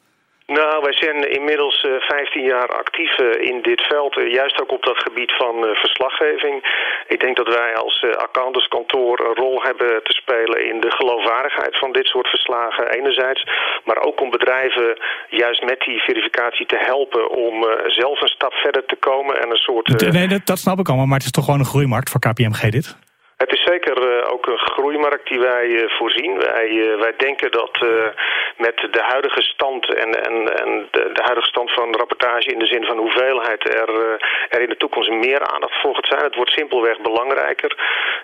Nou, 0.48 0.82
wij 0.82 0.94
zijn 0.94 1.32
inmiddels 1.38 1.84
uh, 1.84 1.92
15 2.00 2.44
jaar 2.44 2.70
actief 2.84 3.20
uh, 3.20 3.50
in 3.52 3.62
dit 3.62 3.82
veld, 3.82 4.18
uh, 4.18 4.32
juist 4.32 4.62
ook 4.62 4.72
op 4.72 4.84
dat 4.84 4.98
gebied 4.98 5.32
van 5.32 5.56
verslaggeving. 5.84 6.56
Ik 7.08 7.20
denk 7.20 7.36
dat 7.38 7.48
wij 7.48 7.76
als 7.76 8.06
accountantskantoor 8.28 9.20
een 9.20 9.36
rol 9.36 9.62
hebben 9.62 10.04
te 10.04 10.14
spelen 10.22 10.70
in 10.72 10.80
de 10.82 10.92
geloofwaardigheid 10.92 11.78
van 11.78 11.92
dit 11.92 12.06
soort 12.06 12.28
verslagen 12.28 12.92
enerzijds, 12.92 13.44
maar 13.86 14.00
ook 14.08 14.22
om 14.22 14.30
bedrijven 14.30 14.98
juist 15.30 15.64
met 15.64 15.80
die 15.80 16.00
verificatie 16.00 16.66
te 16.66 16.80
helpen 16.92 17.30
om 17.30 17.54
zelf 17.88 18.22
een 18.22 18.36
stap 18.38 18.54
verder 18.54 18.86
te 18.86 18.96
komen 18.96 19.42
en 19.42 19.50
een 19.50 19.64
soort... 19.68 20.12
Nee, 20.12 20.28
dat, 20.28 20.46
dat 20.46 20.60
snap 20.60 20.80
ik 20.80 20.88
allemaal, 20.88 21.06
maar 21.06 21.18
het 21.18 21.26
is 21.26 21.38
toch 21.38 21.46
gewoon 21.46 21.60
een 21.60 21.74
groeimarkt 21.74 22.10
voor 22.10 22.20
KPMG 22.20 22.62
dit? 22.70 23.07
Het 23.38 23.52
is 23.54 23.64
zeker 23.64 23.98
uh, 23.98 24.32
ook 24.34 24.46
een 24.48 24.58
groeimarkt 24.58 25.28
die 25.30 25.40
wij 25.40 25.68
uh, 25.68 25.90
voorzien. 25.90 26.38
Wij, 26.38 26.70
uh, 26.70 27.00
wij 27.00 27.14
denken 27.18 27.52
dat 27.52 27.76
met 28.58 28.78
de 28.92 29.04
huidige 29.14 29.42
stand 29.42 29.94
en, 29.94 30.10
en, 30.28 30.36
en 30.64 30.88
de, 30.92 31.10
de, 31.14 31.22
huidige 31.24 31.48
stand 31.48 31.72
van 31.72 31.96
rapportage 31.96 32.54
in 32.54 32.60
de 32.60 32.66
zin 32.66 32.86
van 32.86 32.98
hoeveelheid 32.98 33.62
er, 33.82 33.90
er 34.50 34.62
in 34.62 34.70
de 34.70 34.78
toekomst 34.78 35.10
meer 35.10 35.42
aandacht 35.54 35.82
voor 35.82 35.96
gaat 35.96 36.08
zijn. 36.08 36.24
Het 36.24 36.36
wordt 36.36 36.52
simpelweg 36.52 37.02
belangrijker. 37.02 37.72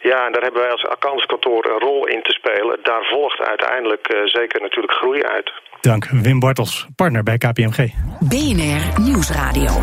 Ja, 0.02 0.26
en 0.26 0.32
daar 0.32 0.42
hebben 0.42 0.62
wij 0.62 0.72
als 0.72 0.86
accountskantoor 0.86 1.66
een 1.66 1.80
rol 1.80 2.08
in 2.08 2.24
te 2.24 2.32
spelen. 2.32 2.80
Daar 2.84 3.04
volgt 3.04 3.40
uiteindelijk 3.40 4.06
zeker 4.24 4.62
natuurlijk 4.62 4.94
groei 4.94 5.24
uit. 5.24 5.52
Dank 5.82 6.06
Wim 6.06 6.40
Bartels, 6.40 6.88
partner 6.96 7.24
bij 7.24 7.38
KPMG. 7.38 7.80
BNR 8.20 8.84
Nieuwsradio. 9.02 9.74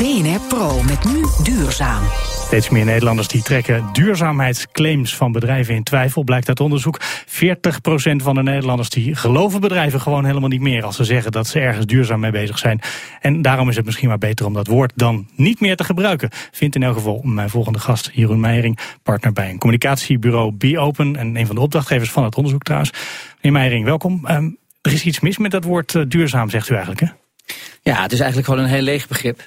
BNR 0.00 0.40
Pro 0.48 0.68
met 0.90 1.04
nu 1.04 1.20
duurzaam. 1.44 2.38
Steeds 2.50 2.68
meer 2.68 2.84
Nederlanders 2.84 3.28
die 3.28 3.42
trekken 3.42 3.88
duurzaamheidsclaims 3.92 5.16
van 5.16 5.32
bedrijven 5.32 5.74
in 5.74 5.82
twijfel, 5.82 6.22
blijkt 6.22 6.48
uit 6.48 6.60
onderzoek. 6.60 7.00
40% 7.00 7.02
van 8.16 8.34
de 8.34 8.42
Nederlanders 8.42 8.88
die 8.88 9.14
geloven 9.14 9.60
bedrijven 9.60 10.00
gewoon 10.00 10.24
helemaal 10.24 10.48
niet 10.48 10.60
meer 10.60 10.84
als 10.84 10.96
ze 10.96 11.04
zeggen 11.04 11.32
dat 11.32 11.46
ze 11.46 11.60
ergens 11.60 11.86
duurzaam 11.86 12.20
mee 12.20 12.30
bezig 12.30 12.58
zijn. 12.58 12.80
En 13.20 13.42
daarom 13.42 13.68
is 13.68 13.76
het 13.76 13.84
misschien 13.84 14.08
maar 14.08 14.18
beter 14.18 14.46
om 14.46 14.54
dat 14.54 14.66
woord 14.66 14.92
dan 14.94 15.28
niet 15.36 15.60
meer 15.60 15.76
te 15.76 15.84
gebruiken. 15.84 16.28
Vindt 16.50 16.74
in 16.74 16.82
elk 16.82 16.94
geval 16.94 17.20
mijn 17.24 17.50
volgende 17.50 17.78
gast 17.78 18.10
Jeroen 18.12 18.40
Meijering, 18.40 18.78
partner 19.02 19.32
bij 19.32 19.50
een 19.50 19.58
communicatiebureau 19.58 20.52
Be 20.52 20.78
Open 20.78 21.16
en 21.16 21.36
een 21.36 21.46
van 21.46 21.54
de 21.54 21.60
opdrachtgevers 21.60 22.10
van 22.10 22.24
het 22.24 22.34
onderzoek 22.34 22.62
trouwens. 22.62 22.92
Meneer 23.40 23.60
Meijering, 23.60 23.84
welkom. 23.84 24.24
Um, 24.30 24.56
er 24.80 24.92
is 24.92 25.04
iets 25.04 25.20
mis 25.20 25.38
met 25.38 25.50
dat 25.50 25.64
woord 25.64 25.94
uh, 25.94 26.02
duurzaam, 26.08 26.50
zegt 26.50 26.68
u 26.68 26.74
eigenlijk 26.74 27.00
hè? 27.00 27.08
Ja, 27.82 28.02
het 28.02 28.12
is 28.12 28.20
eigenlijk 28.20 28.48
gewoon 28.48 28.64
een 28.64 28.70
heel 28.70 28.82
leeg 28.82 29.08
begrip. 29.08 29.40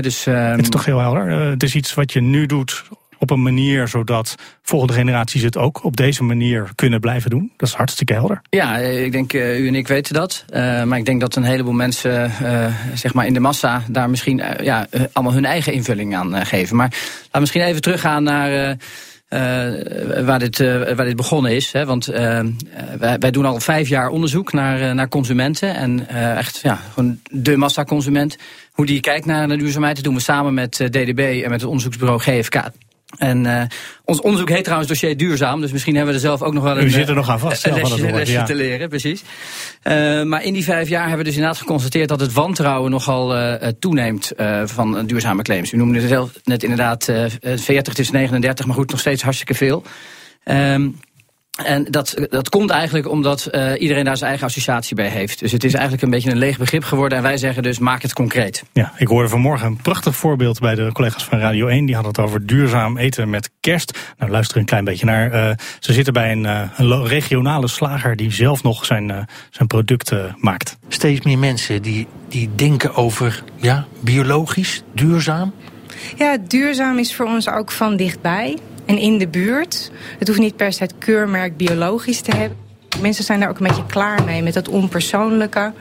Dus, 0.00 0.26
um... 0.26 0.34
Het 0.34 0.60
is 0.60 0.68
toch 0.68 0.84
heel 0.84 0.98
helder. 0.98 1.28
Uh, 1.28 1.50
het 1.50 1.62
is 1.62 1.74
iets 1.74 1.94
wat 1.94 2.12
je 2.12 2.20
nu 2.20 2.46
doet 2.46 2.84
op 3.18 3.30
een 3.30 3.42
manier 3.42 3.88
zodat 3.88 4.34
volgende 4.62 4.92
generaties 4.92 5.42
het 5.42 5.56
ook 5.56 5.84
op 5.84 5.96
deze 5.96 6.22
manier 6.22 6.70
kunnen 6.74 7.00
blijven 7.00 7.30
doen. 7.30 7.52
Dat 7.56 7.68
is 7.68 7.74
hartstikke 7.74 8.12
helder. 8.12 8.40
Ja, 8.50 8.76
ik 8.76 9.12
denk 9.12 9.32
uh, 9.32 9.60
u 9.60 9.68
en 9.68 9.74
ik 9.74 9.88
weten 9.88 10.14
dat. 10.14 10.44
Uh, 10.50 10.82
maar 10.82 10.98
ik 10.98 11.04
denk 11.04 11.20
dat 11.20 11.36
een 11.36 11.42
heleboel 11.42 11.72
mensen 11.72 12.32
uh, 12.42 12.66
zeg 12.94 13.14
maar 13.14 13.26
in 13.26 13.34
de 13.34 13.40
massa 13.40 13.82
daar 13.88 14.10
misschien 14.10 14.42
ja, 14.62 14.86
allemaal 15.12 15.34
hun 15.34 15.44
eigen 15.44 15.72
invulling 15.72 16.16
aan 16.16 16.46
geven. 16.46 16.76
Maar 16.76 16.88
laten 16.90 17.30
we 17.32 17.40
misschien 17.40 17.62
even 17.62 17.82
teruggaan 17.82 18.22
naar 18.22 18.76
uh, 19.30 20.24
waar, 20.24 20.38
dit, 20.38 20.58
uh, 20.58 20.92
waar 20.92 21.06
dit 21.06 21.16
begonnen 21.16 21.52
is. 21.52 21.72
Hè? 21.72 21.84
Want 21.84 22.06
wij, 22.06 23.18
wij, 23.18 23.30
doen 23.30 23.44
al 23.44 23.60
vijf 23.60 23.88
jaar 23.88 24.08
onderzoek 24.08 24.52
naar, 24.52 24.94
naar 24.94 25.08
consumenten. 25.08 25.74
En 25.74 26.08
echt 26.36 26.60
ja, 26.62 26.80
gewoon 26.94 27.20
de 27.30 27.56
massaconsument. 27.56 28.36
Hoe 28.72 28.86
die 28.86 29.00
kijkt 29.00 29.26
naar 29.26 29.48
de 29.48 29.56
duurzaamheid. 29.56 29.94
Dat 29.94 30.04
doen 30.04 30.14
we 30.14 30.20
samen 30.20 30.54
met 30.54 30.72
DDB 30.72 31.40
en 31.44 31.50
met 31.50 31.60
het 31.60 31.64
onderzoeksbureau 31.64 32.20
GFK. 32.20 32.62
En 33.18 33.44
uh, 33.44 33.62
ons 34.04 34.20
onderzoek 34.20 34.48
heet 34.48 34.62
trouwens 34.62 34.88
dossier 34.88 35.16
duurzaam. 35.16 35.60
Dus 35.60 35.72
misschien 35.72 35.94
hebben 35.94 36.14
we 36.14 36.20
er 36.20 36.26
zelf 36.26 36.42
ook 36.42 36.52
nog 36.52 36.62
wel 36.62 36.78
een, 36.78 36.84
U 36.84 36.90
zit 36.90 37.08
er 37.08 37.14
nog 37.14 37.28
aan 37.28 37.38
vast, 37.38 37.66
een 37.66 37.74
lesje, 37.74 38.00
woord, 38.00 38.14
lesje 38.14 38.32
ja. 38.32 38.44
te 38.44 38.54
leren. 38.54 38.88
Precies. 38.88 39.22
Uh, 39.82 40.22
maar 40.22 40.42
in 40.42 40.52
die 40.52 40.64
vijf 40.64 40.88
jaar 40.88 41.00
hebben 41.00 41.18
we 41.18 41.24
dus 41.24 41.34
inderdaad 41.34 41.60
geconstateerd... 41.60 42.08
dat 42.08 42.20
het 42.20 42.32
wantrouwen 42.32 42.90
nogal 42.90 43.36
uh, 43.36 43.54
toeneemt 43.78 44.32
van 44.64 45.06
duurzame 45.06 45.42
claims. 45.42 45.72
U 45.72 45.76
noemde 45.76 45.98
het 45.98 46.08
zelf 46.08 46.30
net 46.44 46.62
inderdaad 46.62 47.12
40 47.40 47.94
tussen 47.94 48.14
39, 48.14 48.66
maar 48.66 48.74
goed, 48.74 48.90
nog 48.90 49.00
steeds 49.00 49.22
hartstikke 49.22 49.54
veel. 49.54 49.82
Um, 50.44 50.98
en 51.64 51.84
dat, 51.84 52.26
dat 52.28 52.48
komt 52.48 52.70
eigenlijk 52.70 53.08
omdat 53.08 53.48
uh, 53.52 53.72
iedereen 53.78 54.04
daar 54.04 54.16
zijn 54.16 54.28
eigen 54.30 54.46
associatie 54.46 54.96
bij 54.96 55.08
heeft. 55.08 55.38
Dus 55.38 55.52
het 55.52 55.64
is 55.64 55.72
eigenlijk 55.72 56.02
een 56.02 56.10
beetje 56.10 56.30
een 56.30 56.38
leeg 56.38 56.58
begrip 56.58 56.84
geworden. 56.84 57.18
En 57.18 57.24
wij 57.24 57.36
zeggen 57.36 57.62
dus, 57.62 57.78
maak 57.78 58.02
het 58.02 58.12
concreet. 58.12 58.64
Ja, 58.72 58.92
ik 58.96 59.08
hoorde 59.08 59.28
vanmorgen 59.28 59.66
een 59.66 59.76
prachtig 59.76 60.16
voorbeeld 60.16 60.60
bij 60.60 60.74
de 60.74 60.90
collega's 60.92 61.24
van 61.24 61.38
Radio 61.38 61.66
1. 61.66 61.86
Die 61.86 61.94
hadden 61.94 62.12
het 62.12 62.24
over 62.24 62.46
duurzaam 62.46 62.98
eten 62.98 63.30
met 63.30 63.50
kerst. 63.60 63.98
Nou, 64.18 64.30
luister 64.30 64.56
een 64.56 64.64
klein 64.64 64.84
beetje 64.84 65.06
naar. 65.06 65.34
Uh, 65.34 65.50
ze 65.78 65.92
zitten 65.92 66.12
bij 66.12 66.32
een, 66.32 66.44
uh, 66.44 66.62
een 66.76 67.06
regionale 67.06 67.68
slager 67.68 68.16
die 68.16 68.32
zelf 68.32 68.62
nog 68.62 68.84
zijn, 68.84 69.28
zijn 69.50 69.68
producten 69.68 70.36
maakt. 70.38 70.78
Steeds 70.88 71.24
meer 71.24 71.38
mensen 71.38 71.82
die, 71.82 72.06
die 72.28 72.50
denken 72.54 72.94
over 72.94 73.44
ja, 73.56 73.86
biologisch, 74.00 74.82
duurzaam. 74.94 75.52
Ja, 76.16 76.36
duurzaam 76.48 76.98
is 76.98 77.14
voor 77.14 77.26
ons 77.26 77.48
ook 77.48 77.70
van 77.70 77.96
dichtbij 77.96 78.58
en 78.90 78.98
in 78.98 79.18
de 79.18 79.28
buurt. 79.28 79.90
Het 80.18 80.28
hoeft 80.28 80.40
niet 80.40 80.56
per 80.56 80.72
se 80.72 80.82
het 80.82 80.94
keurmerk 80.98 81.56
biologisch 81.56 82.20
te 82.20 82.36
hebben. 82.36 82.58
Mensen 83.00 83.24
zijn 83.24 83.40
daar 83.40 83.48
ook 83.48 83.58
een 83.60 83.66
beetje 83.66 83.86
klaar 83.86 84.24
mee, 84.24 84.42
met 84.42 84.54
dat 84.54 84.68
onpersoonlijke. 84.68 85.72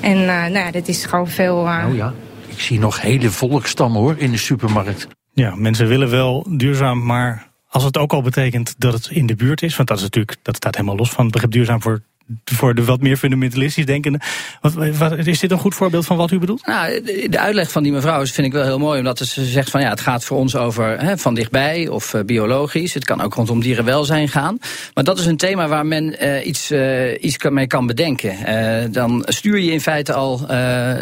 En 0.00 0.18
uh, 0.18 0.26
nou 0.26 0.52
ja, 0.52 0.70
dit 0.70 0.88
is 0.88 1.04
gewoon 1.04 1.28
veel... 1.28 1.66
Uh... 1.66 1.84
Oh 1.88 1.96
ja, 1.96 2.14
ik 2.48 2.60
zie 2.60 2.78
nog 2.78 3.00
hele 3.00 3.30
volkstammen 3.30 4.00
hoor, 4.00 4.14
in 4.18 4.30
de 4.30 4.36
supermarkt. 4.36 5.06
Ja, 5.32 5.54
mensen 5.54 5.88
willen 5.88 6.10
wel 6.10 6.46
duurzaam, 6.50 7.04
maar 7.04 7.50
als 7.68 7.84
het 7.84 7.98
ook 7.98 8.12
al 8.12 8.22
betekent 8.22 8.74
dat 8.78 8.92
het 8.92 9.08
in 9.10 9.26
de 9.26 9.34
buurt 9.34 9.62
is... 9.62 9.76
want 9.76 9.88
dat 9.88 9.96
is 9.96 10.02
natuurlijk, 10.02 10.36
dat 10.42 10.56
staat 10.56 10.74
helemaal 10.74 10.96
los 10.96 11.10
van 11.10 11.24
het 11.24 11.32
begrip 11.32 11.52
duurzaam 11.52 11.82
voor 11.82 12.00
voor 12.44 12.74
de 12.74 12.84
wat 12.84 13.00
meer 13.00 13.16
fundamentalistisch 13.16 13.86
denkende. 13.86 14.20
Wat, 14.60 14.74
wat, 14.98 15.26
is 15.26 15.40
dit 15.40 15.50
een 15.50 15.58
goed 15.58 15.74
voorbeeld 15.74 16.06
van 16.06 16.16
wat 16.16 16.30
u 16.30 16.38
bedoelt? 16.38 16.66
Nou, 16.66 17.02
de, 17.02 17.38
uitleg 17.38 17.70
van 17.70 17.82
die 17.82 17.92
mevrouw 17.92 18.26
vind 18.26 18.46
ik 18.46 18.52
wel 18.52 18.64
heel 18.64 18.78
mooi. 18.78 18.98
Omdat 18.98 19.18
ze 19.18 19.44
zegt 19.44 19.70
van 19.70 19.80
ja, 19.80 19.88
het 19.88 20.00
gaat 20.00 20.24
voor 20.24 20.38
ons 20.38 20.56
over 20.56 21.18
van 21.18 21.34
dichtbij 21.34 21.88
of 21.88 22.14
uh, 22.14 22.22
biologisch. 22.22 22.94
Het 22.94 23.04
kan 23.04 23.20
ook 23.20 23.34
rondom 23.34 23.60
dierenwelzijn 23.60 24.28
gaan. 24.28 24.58
Maar 24.94 25.04
dat 25.04 25.18
is 25.18 25.26
een 25.26 25.36
thema 25.36 25.68
waar 25.68 25.86
men 25.86 26.24
uh, 26.24 26.46
iets, 26.46 26.70
uh, 26.70 27.22
iets 27.22 27.36
mee 27.50 27.66
kan 27.66 27.86
bedenken. 27.86 28.92
dan 28.92 29.22
stuur 29.26 29.58
je 29.58 29.72
in 29.72 29.80
feite 29.80 30.12
al 30.12 30.46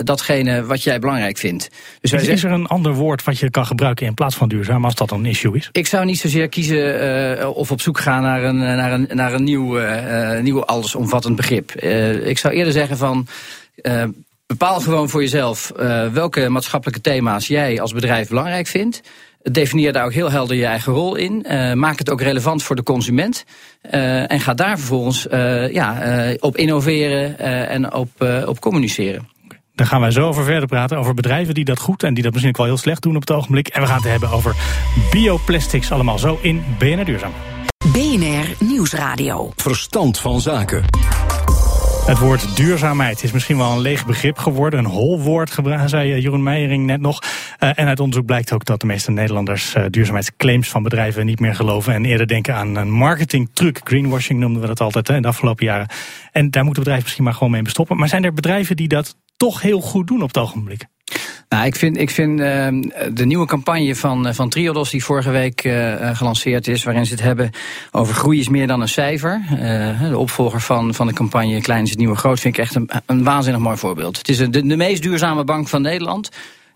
datgene 0.04 0.64
wat 0.64 0.82
jij 0.82 0.98
belangrijk 0.98 1.38
vindt. 1.38 1.68
Dus 2.00 2.12
is, 2.12 2.26
is 2.26 2.44
er 2.44 2.50
een 2.50 2.66
ander 2.66 2.94
woord 2.94 3.24
wat 3.24 3.38
je 3.38 3.50
kan 3.50 3.66
gebruiken 3.66 4.06
in 4.06 4.14
plaats 4.14 4.36
van 4.36 4.48
duurzaam 4.48 4.84
als 4.84 4.94
dat 4.94 5.10
een 5.10 5.26
issue 5.26 5.56
is? 5.56 5.68
Ik 5.72 5.86
zou 5.86 6.04
niet 6.04 6.18
zozeer 6.18 6.48
kiezen 6.48 7.54
of 7.54 7.70
op 7.70 7.80
zoek 7.80 7.98
gaan 7.98 8.22
naar 8.22 8.44
een, 8.44 8.58
naar 8.58 8.92
een, 8.92 9.08
naar 9.12 9.32
een 9.32 9.44
nieuw, 9.44 9.78
nieuw 10.40 10.64
allesomvattend 10.64 11.13
een 11.22 11.36
begrip. 11.36 11.82
Uh, 11.82 12.26
ik 12.26 12.38
zou 12.38 12.54
eerder 12.54 12.72
zeggen 12.72 12.96
van. 12.96 13.26
Uh, 13.82 14.04
bepaal 14.46 14.80
gewoon 14.80 15.08
voor 15.08 15.20
jezelf 15.20 15.72
uh, 15.76 16.08
welke 16.08 16.48
maatschappelijke 16.48 17.00
thema's 17.00 17.46
jij 17.46 17.80
als 17.80 17.92
bedrijf 17.92 18.28
belangrijk 18.28 18.66
vindt. 18.66 19.00
Definieer 19.42 19.92
daar 19.92 20.04
ook 20.04 20.12
heel 20.12 20.30
helder 20.30 20.56
je 20.56 20.64
eigen 20.64 20.92
rol 20.92 21.14
in. 21.14 21.46
maak 21.78 21.98
het 21.98 22.10
ook 22.10 22.20
relevant 22.20 22.62
voor 22.62 22.76
de 22.76 22.82
consument. 22.82 23.44
en 23.80 24.40
ga 24.40 24.54
daar 24.54 24.78
vervolgens 24.78 25.26
ja, 25.70 26.02
op 26.38 26.56
innoveren 26.56 27.38
en 27.68 27.94
op, 27.94 28.10
op 28.46 28.60
communiceren. 28.60 29.33
Daar 29.74 29.86
gaan 29.86 30.00
wij 30.00 30.10
zo 30.10 30.28
over 30.28 30.44
verder 30.44 30.68
praten. 30.68 30.98
Over 30.98 31.14
bedrijven 31.14 31.54
die 31.54 31.64
dat 31.64 31.78
goed 31.78 32.02
en 32.02 32.14
die 32.14 32.22
dat 32.22 32.32
misschien 32.32 32.52
ook 32.52 32.58
wel 32.58 32.66
heel 32.66 32.76
slecht 32.76 33.02
doen 33.02 33.14
op 33.14 33.20
het 33.20 33.30
ogenblik. 33.30 33.68
En 33.68 33.80
we 33.80 33.86
gaan 33.86 33.96
het 33.96 34.04
hebben 34.04 34.30
over 34.30 34.56
bioplastics 35.10 35.92
allemaal 35.92 36.18
zo 36.18 36.38
in 36.42 36.64
BNR 36.78 37.04
Duurzaam. 37.04 37.32
BNR 37.92 38.66
Nieuwsradio. 38.66 39.52
Verstand 39.56 40.18
van 40.18 40.40
zaken. 40.40 40.84
Het 42.06 42.18
woord 42.18 42.56
duurzaamheid 42.56 43.22
is 43.22 43.32
misschien 43.32 43.56
wel 43.56 43.70
een 43.70 43.80
leeg 43.80 44.06
begrip 44.06 44.38
geworden. 44.38 44.78
Een 44.78 44.84
hol 44.84 45.20
woord, 45.20 45.58
zei 45.86 46.12
eh, 46.12 46.22
Jeroen 46.22 46.42
Meijering 46.42 46.86
net 46.86 47.00
nog. 47.00 47.22
Uh, 47.22 47.70
en 47.74 47.86
uit 47.86 48.00
onderzoek 48.00 48.26
blijkt 48.26 48.52
ook 48.52 48.64
dat 48.64 48.80
de 48.80 48.86
meeste 48.86 49.10
Nederlanders 49.10 49.74
uh, 49.74 49.84
duurzaamheidsclaims 49.90 50.68
van 50.68 50.82
bedrijven 50.82 51.26
niet 51.26 51.40
meer 51.40 51.54
geloven. 51.54 51.94
En 51.94 52.04
eerder 52.04 52.26
denken 52.26 52.54
aan 52.54 52.76
een 52.76 52.90
marketingtruc. 52.90 53.80
Greenwashing 53.84 54.40
noemden 54.40 54.60
we 54.60 54.66
dat 54.66 54.80
altijd 54.80 55.08
hè, 55.08 55.14
in 55.14 55.22
de 55.22 55.28
afgelopen 55.28 55.66
jaren. 55.66 55.88
En 56.32 56.50
daar 56.50 56.64
moeten 56.64 56.82
bedrijven 56.82 57.04
misschien 57.04 57.24
maar 57.24 57.34
gewoon 57.34 57.50
mee 57.50 57.62
bestoppen. 57.62 57.96
Maar 57.96 58.08
zijn 58.08 58.24
er 58.24 58.34
bedrijven 58.34 58.76
die 58.76 58.88
dat 58.88 59.16
toch 59.44 59.60
heel 59.60 59.80
goed 59.80 60.06
doen 60.06 60.22
op 60.22 60.28
het 60.28 60.38
ogenblik? 60.38 60.86
Nou, 61.48 61.66
ik 61.66 61.76
vind, 61.76 61.98
ik 61.98 62.10
vind 62.10 62.40
uh, 62.40 62.68
de 63.12 63.26
nieuwe 63.26 63.46
campagne 63.46 63.96
van, 63.96 64.26
eh, 64.26 64.34
van 64.34 64.48
Triodos 64.48 64.90
die 64.90 65.04
vorige 65.04 65.30
week 65.30 65.64
uh, 65.64 66.16
gelanceerd 66.16 66.68
is, 66.68 66.84
waarin 66.84 67.06
ze 67.06 67.12
het 67.12 67.22
hebben 67.22 67.50
over 67.90 68.14
groei 68.14 68.40
is 68.40 68.48
meer 68.48 68.66
dan 68.66 68.80
een 68.80 68.88
cijfer. 68.88 69.42
De 70.10 70.18
opvolger 70.18 70.60
van, 70.60 70.94
van 70.94 71.06
de 71.06 71.12
campagne 71.12 71.60
Klein 71.60 71.82
is 71.82 71.90
het 71.90 71.98
nieuwe 71.98 72.16
groot 72.16 72.40
vind 72.40 72.56
ik 72.56 72.62
echt 72.62 72.74
een, 72.74 72.90
een 73.06 73.24
waanzinnig 73.24 73.62
mooi 73.62 73.76
voorbeeld. 73.76 74.18
Het 74.18 74.28
is 74.28 74.36
de, 74.36 74.50
de 74.50 74.76
meest 74.76 75.02
duurzame 75.02 75.44
bank 75.44 75.68
van 75.68 75.82
Nederland 75.82 76.28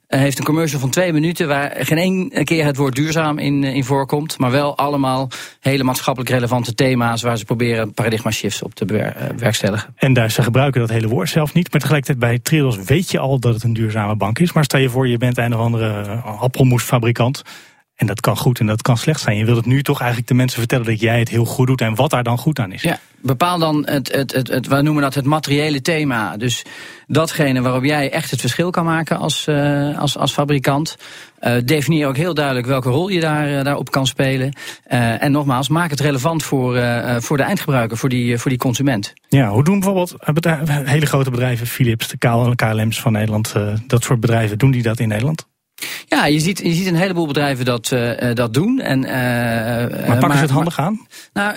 heeft 0.09 0.39
een 0.39 0.45
commercial 0.45 0.81
van 0.81 0.91
twee 0.91 1.13
minuten 1.13 1.49
waar 1.49 1.75
geen 1.79 1.99
één 1.99 2.45
keer 2.45 2.65
het 2.65 2.77
woord 2.77 2.95
duurzaam 2.95 3.39
in, 3.39 3.65
in 3.65 3.85
voorkomt. 3.85 4.39
Maar 4.39 4.51
wel 4.51 4.77
allemaal 4.77 5.29
hele 5.61 5.85
maatschappelijk 5.85 6.31
relevante 6.31 6.75
thema's 6.75 7.23
waar 7.23 7.39
ze 7.39 7.45
proberen 7.45 7.93
paradigma 7.93 8.31
shifts 8.31 8.63
op 8.63 8.75
te 8.75 8.85
bewerkstelligen. 8.85 9.95
En 9.97 10.13
daar, 10.13 10.31
ze 10.31 10.43
gebruiken 10.43 10.81
dat 10.81 10.91
hele 10.91 11.09
woord 11.09 11.29
zelf 11.29 11.55
niet. 11.55 11.73
Maar 11.73 11.81
tegelijkertijd 11.81 12.19
bij 12.19 12.39
Triodos 12.39 12.77
weet 12.77 13.11
je 13.11 13.19
al 13.19 13.39
dat 13.39 13.55
het 13.55 13.63
een 13.63 13.73
duurzame 13.73 14.17
bank 14.17 14.39
is. 14.39 14.53
Maar 14.53 14.65
stel 14.65 14.81
je 14.81 14.89
voor 14.89 15.09
je 15.09 15.19
bent 15.19 15.39
een 15.39 15.55
of 15.55 15.61
andere 15.61 16.03
appelmoesfabrikant. 16.23 17.43
En 17.99 18.07
dat 18.07 18.21
kan 18.21 18.37
goed 18.37 18.61
en 18.61 18.67
dat 18.67 18.83
kan 18.83 18.97
slecht 18.97 19.21
zijn. 19.21 19.37
Je 19.37 19.45
wilt 19.45 19.57
het 19.57 19.67
nu 19.67 19.83
toch 19.83 19.99
eigenlijk 19.99 20.29
de 20.29 20.35
mensen 20.35 20.59
vertellen 20.59 20.87
dat 20.87 21.01
jij 21.01 21.19
het 21.19 21.29
heel 21.29 21.45
goed 21.45 21.67
doet 21.67 21.81
en 21.81 21.95
wat 21.95 22.11
daar 22.11 22.23
dan 22.23 22.39
goed 22.39 22.59
aan 22.59 22.73
is. 22.73 22.83
Ja, 22.83 22.99
bepaal 23.21 23.59
dan 23.59 23.87
het, 23.87 24.13
het, 24.13 24.33
het, 24.33 24.49
het 24.49 24.67
we 24.67 24.83
noemen 24.83 25.03
dat 25.03 25.15
het 25.15 25.25
materiële 25.25 25.83
thema. 25.83 26.37
Dus 26.37 26.65
datgene 27.07 27.63
waarop 27.63 27.85
jij 27.85 28.13
echt 28.13 28.31
het 28.31 28.41
verschil 28.41 28.71
kan 28.71 28.85
maken 28.85 29.19
als, 29.19 29.47
uh, 29.49 29.99
als, 29.99 30.17
als 30.17 30.33
fabrikant. 30.33 30.97
Uh, 31.41 31.57
definieer 31.65 32.07
ook 32.07 32.17
heel 32.17 32.35
duidelijk 32.35 32.67
welke 32.67 32.89
rol 32.89 33.09
je 33.09 33.21
daar, 33.21 33.51
uh, 33.51 33.65
daarop 33.65 33.91
kan 33.91 34.07
spelen. 34.07 34.53
En 34.85 35.33
nogmaals, 35.33 35.69
maak 35.69 35.91
het 35.91 36.01
relevant 36.01 36.43
voor, 36.43 36.81
voor 37.19 37.37
de 37.37 37.43
eindgebruiker, 37.43 37.97
voor 37.97 38.09
die, 38.09 38.39
voor 38.39 38.51
die 38.51 38.59
consument. 38.59 39.13
Ja, 39.29 39.49
hoe 39.49 39.65
doen 39.65 39.81
bijvoorbeeld 39.81 40.17
hele 40.85 41.07
grote 41.07 41.31
bedrijven, 41.31 41.67
Philips, 41.67 42.09
de 42.09 42.19
KLM's 42.57 43.01
van 43.01 43.13
Nederland, 43.13 43.55
dat 43.87 44.05
soort 44.05 44.21
bedrijven, 44.21 44.59
doen 44.59 44.71
die 44.71 44.83
dat 44.83 45.01
in 45.01 45.09
Nederland? 45.09 45.48
Ja, 46.07 46.27
je 46.27 46.41
ziet, 46.41 46.59
je 46.59 46.73
ziet 46.73 46.87
een 46.87 46.95
heleboel 46.95 47.27
bedrijven 47.27 47.65
dat, 47.65 47.91
uh, 47.91 48.35
dat 48.35 48.55
doen. 48.55 48.81
En, 48.81 49.05
uh, 49.05 49.11
maar 49.11 49.89
pakken 49.89 50.29
maar, 50.29 50.37
ze 50.37 50.43
het 50.43 50.51
handig 50.51 50.79
aan? 50.79 51.07
Nou, 51.33 51.57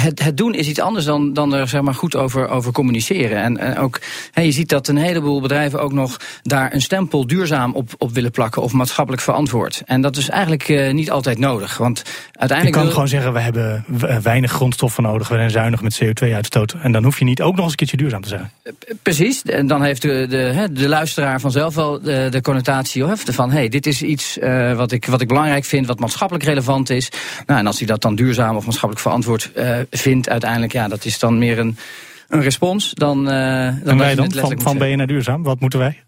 het, 0.00 0.22
het 0.22 0.36
doen 0.36 0.54
is 0.54 0.68
iets 0.68 0.80
anders 0.80 1.04
dan, 1.04 1.32
dan 1.32 1.54
er 1.54 1.68
zeg 1.68 1.82
maar, 1.82 1.94
goed 1.94 2.16
over, 2.16 2.48
over 2.48 2.72
communiceren. 2.72 3.42
En, 3.42 3.58
en 3.58 3.78
ook, 3.78 4.00
hè, 4.32 4.42
je 4.42 4.52
ziet 4.52 4.68
dat 4.68 4.88
een 4.88 4.96
heleboel 4.96 5.40
bedrijven 5.40 5.80
ook 5.80 5.92
nog 5.92 6.16
daar 6.42 6.74
een 6.74 6.80
stempel 6.80 7.26
duurzaam 7.26 7.74
op, 7.74 7.94
op 7.98 8.12
willen 8.12 8.30
plakken 8.30 8.62
of 8.62 8.72
maatschappelijk 8.72 9.22
verantwoord. 9.22 9.82
En 9.86 10.00
dat 10.00 10.16
is 10.16 10.28
eigenlijk 10.28 10.68
uh, 10.68 10.92
niet 10.92 11.10
altijd 11.10 11.38
nodig. 11.38 11.76
Want 11.76 12.02
uiteindelijk. 12.32 12.66
Je 12.66 12.70
kan 12.70 12.82
wil... 12.82 12.92
gewoon 12.92 13.08
zeggen, 13.08 13.32
we 13.32 13.40
hebben 13.40 13.84
weinig 14.22 14.52
grondstoffen 14.52 15.02
nodig, 15.02 15.28
we 15.28 15.34
zijn 15.34 15.50
zuinig 15.50 15.82
met 15.82 16.00
CO2-uitstoot. 16.04 16.74
En 16.82 16.92
dan 16.92 17.04
hoef 17.04 17.18
je 17.18 17.24
niet 17.24 17.42
ook 17.42 17.54
nog 17.54 17.62
eens 17.62 17.70
een 17.70 17.76
keertje 17.76 17.96
duurzaam 17.96 18.22
te 18.22 18.28
zeggen. 18.28 18.50
Precies, 19.02 19.42
en 19.42 19.66
dan 19.66 19.82
heeft 19.82 20.02
de, 20.02 20.26
de, 20.28 20.68
de 20.72 20.88
luisteraar 20.88 21.40
vanzelf 21.40 21.74
wel 21.74 22.00
de, 22.00 22.26
de 22.30 22.40
connotatie 22.40 23.04
van: 23.24 23.50
hey, 23.50 23.68
dit 23.68 23.86
is 23.86 24.02
iets 24.02 24.38
uh, 24.38 24.76
wat, 24.76 24.92
ik, 24.92 25.06
wat 25.06 25.20
ik 25.20 25.28
belangrijk 25.28 25.64
vind, 25.64 25.86
wat 25.86 26.00
maatschappelijk 26.00 26.44
relevant 26.44 26.90
is. 26.90 27.10
Nou, 27.46 27.60
en 27.60 27.66
als 27.66 27.78
hij 27.78 27.86
dat 27.86 28.02
dan 28.02 28.14
duurzaam 28.14 28.56
of 28.56 28.64
maatschappelijk 28.64 29.00
verantwoord 29.00 29.50
uh, 29.56 29.76
vindt, 29.90 30.28
uiteindelijk, 30.28 30.72
ja, 30.72 30.88
dat 30.88 31.04
is 31.04 31.18
dan 31.18 31.38
meer 31.38 31.58
een, 31.58 31.76
een 32.28 32.42
respons 32.42 32.92
dan. 32.94 33.18
Uh, 33.18 33.24
dan 33.24 33.80
en 33.84 33.98
wij 33.98 34.14
dan, 34.14 34.32
van, 34.32 34.60
van 34.60 34.78
BNR 34.78 35.06
Duurzaam, 35.06 35.42
wat 35.42 35.60
moeten 35.60 35.78
wij? 35.78 36.02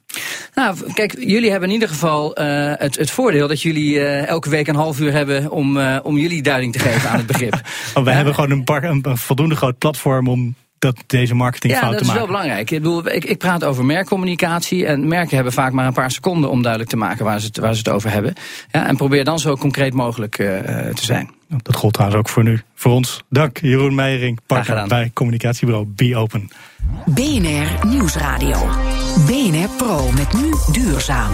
Nou, 0.54 0.92
kijk, 0.92 1.14
jullie 1.18 1.50
hebben 1.50 1.68
in 1.68 1.75
ieder 1.75 1.88
geval 1.88 2.40
uh, 2.40 2.72
het, 2.76 2.96
het 2.96 3.10
voordeel 3.10 3.49
dat 3.49 3.62
jullie 3.62 3.94
uh, 3.94 4.26
elke 4.26 4.50
week 4.50 4.68
een 4.68 4.75
half 4.75 5.00
uur 5.00 5.12
hebben 5.12 5.50
om, 5.50 5.76
uh, 5.76 5.99
om 6.02 6.16
jullie 6.16 6.42
duiding 6.42 6.72
te 6.72 6.78
geven 6.78 7.10
aan 7.10 7.16
het 7.16 7.26
begrip. 7.26 7.54
oh, 7.94 8.04
wij 8.04 8.14
hebben 8.14 8.34
gewoon 8.34 8.50
een, 8.50 9.00
een 9.02 9.16
voldoende 9.16 9.56
groot 9.56 9.78
platform 9.78 10.28
om 10.28 10.54
dat 10.80 10.96
deze 11.06 11.34
marketingfout 11.34 11.92
ja, 11.92 11.99
te 11.99 12.04
maken. 12.04 12.06
Ja, 12.06 12.12
dat 12.12 12.22
is 12.22 12.26
wel 12.26 12.40
belangrijk. 12.40 12.70
Ik, 12.70 12.82
bedoel, 12.82 13.08
ik, 13.08 13.25
ik 13.25 13.38
praat 13.38 13.64
over 13.64 13.84
merkcommunicatie 13.84 14.87
en 14.87 15.08
merken 15.08 15.34
hebben 15.34 15.52
vaak 15.52 15.72
maar 15.72 15.87
een 15.87 15.92
paar 15.92 16.10
seconden 16.10 16.50
om 16.50 16.60
duidelijk 16.60 16.90
te 16.90 16.96
maken 16.96 17.25
waar 17.25 17.40
ze 17.40 17.46
het, 17.46 17.56
waar 17.56 17.72
ze 17.72 17.78
het 17.78 17.88
over 17.88 18.10
hebben. 18.10 18.34
Ja, 18.70 18.87
en 18.87 18.96
probeer 18.96 19.25
dan 19.25 19.38
zo 19.38 19.56
concreet 19.56 19.94
mogelijk 19.94 20.38
uh, 20.38 20.49
te 20.88 21.04
zijn. 21.04 21.30
Dat 21.49 21.76
gold 21.76 21.92
trouwens 21.92 22.20
ook 22.20 22.28
voor 22.28 22.42
nu. 22.42 22.60
Voor 22.75 22.92
ons. 22.92 23.22
Dank 23.28 23.58
Jeroen 23.60 23.94
Meijering, 23.94 24.38
partner 24.46 24.88
bij 24.88 25.10
communicatiebureau 25.14 25.87
Be 25.87 26.16
Open. 26.16 26.50
BNR 27.06 27.87
Nieuwsradio. 27.87 28.68
BNR 29.26 29.68
Pro 29.76 30.10
met 30.10 30.32
nu 30.32 30.50
duurzaam. 30.72 31.30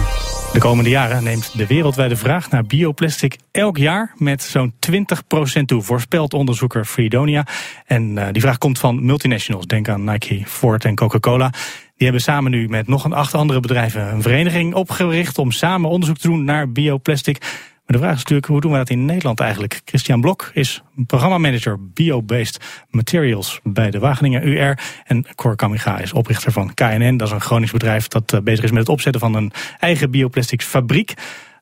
De 0.57 0.63
komende 0.63 0.89
jaren 0.89 1.23
neemt 1.23 1.57
de 1.57 1.67
wereldwijde 1.67 2.15
vraag 2.15 2.49
naar 2.49 2.63
bioplastic 2.63 3.37
elk 3.51 3.77
jaar 3.77 4.13
met 4.15 4.43
zo'n 4.43 4.73
20% 5.59 5.61
toe, 5.65 5.81
voorspelt 5.81 6.33
onderzoeker 6.33 6.85
Freedonia. 6.85 7.45
En 7.85 8.15
uh, 8.15 8.27
die 8.31 8.41
vraag 8.41 8.57
komt 8.57 8.79
van 8.79 9.05
multinationals. 9.05 9.65
Denk 9.65 9.89
aan 9.89 10.03
Nike, 10.03 10.41
Ford 10.45 10.85
en 10.85 10.95
Coca-Cola. 10.95 11.49
Die 11.95 12.07
hebben 12.07 12.21
samen 12.21 12.51
nu 12.51 12.67
met 12.69 12.87
nog 12.87 13.03
een 13.03 13.13
acht 13.13 13.33
andere 13.33 13.59
bedrijven 13.59 14.13
een 14.13 14.21
vereniging 14.21 14.73
opgericht 14.73 15.37
om 15.37 15.51
samen 15.51 15.89
onderzoek 15.89 16.17
te 16.17 16.27
doen 16.27 16.43
naar 16.43 16.71
bioplastic. 16.71 17.37
Maar 17.87 17.97
de 17.97 18.03
vraag 18.03 18.15
is 18.15 18.23
natuurlijk, 18.23 18.47
hoe 18.47 18.61
doen 18.61 18.71
we 18.71 18.77
dat 18.77 18.89
in 18.89 19.05
Nederland 19.05 19.39
eigenlijk? 19.39 19.81
Christian 19.85 20.21
Blok 20.21 20.51
is 20.53 20.81
programmamanager 21.05 21.77
Bio-Based 21.93 22.85
Materials 22.89 23.59
bij 23.63 23.91
de 23.91 23.99
Wageningen 23.99 24.47
UR. 24.47 24.79
En 25.03 25.25
Cor 25.35 25.55
Kamiga 25.55 25.99
is 25.99 26.13
oprichter 26.13 26.51
van 26.51 26.73
KNN. 26.73 27.17
Dat 27.17 27.27
is 27.27 27.33
een 27.33 27.41
Gronings 27.41 27.71
bedrijf 27.71 28.07
dat 28.07 28.33
uh, 28.33 28.41
bezig 28.41 28.63
is 28.63 28.71
met 28.71 28.79
het 28.79 28.89
opzetten 28.89 29.21
van 29.21 29.33
een 29.33 29.51
eigen 29.79 30.11
bioplastics 30.11 30.65
fabriek. 30.65 31.13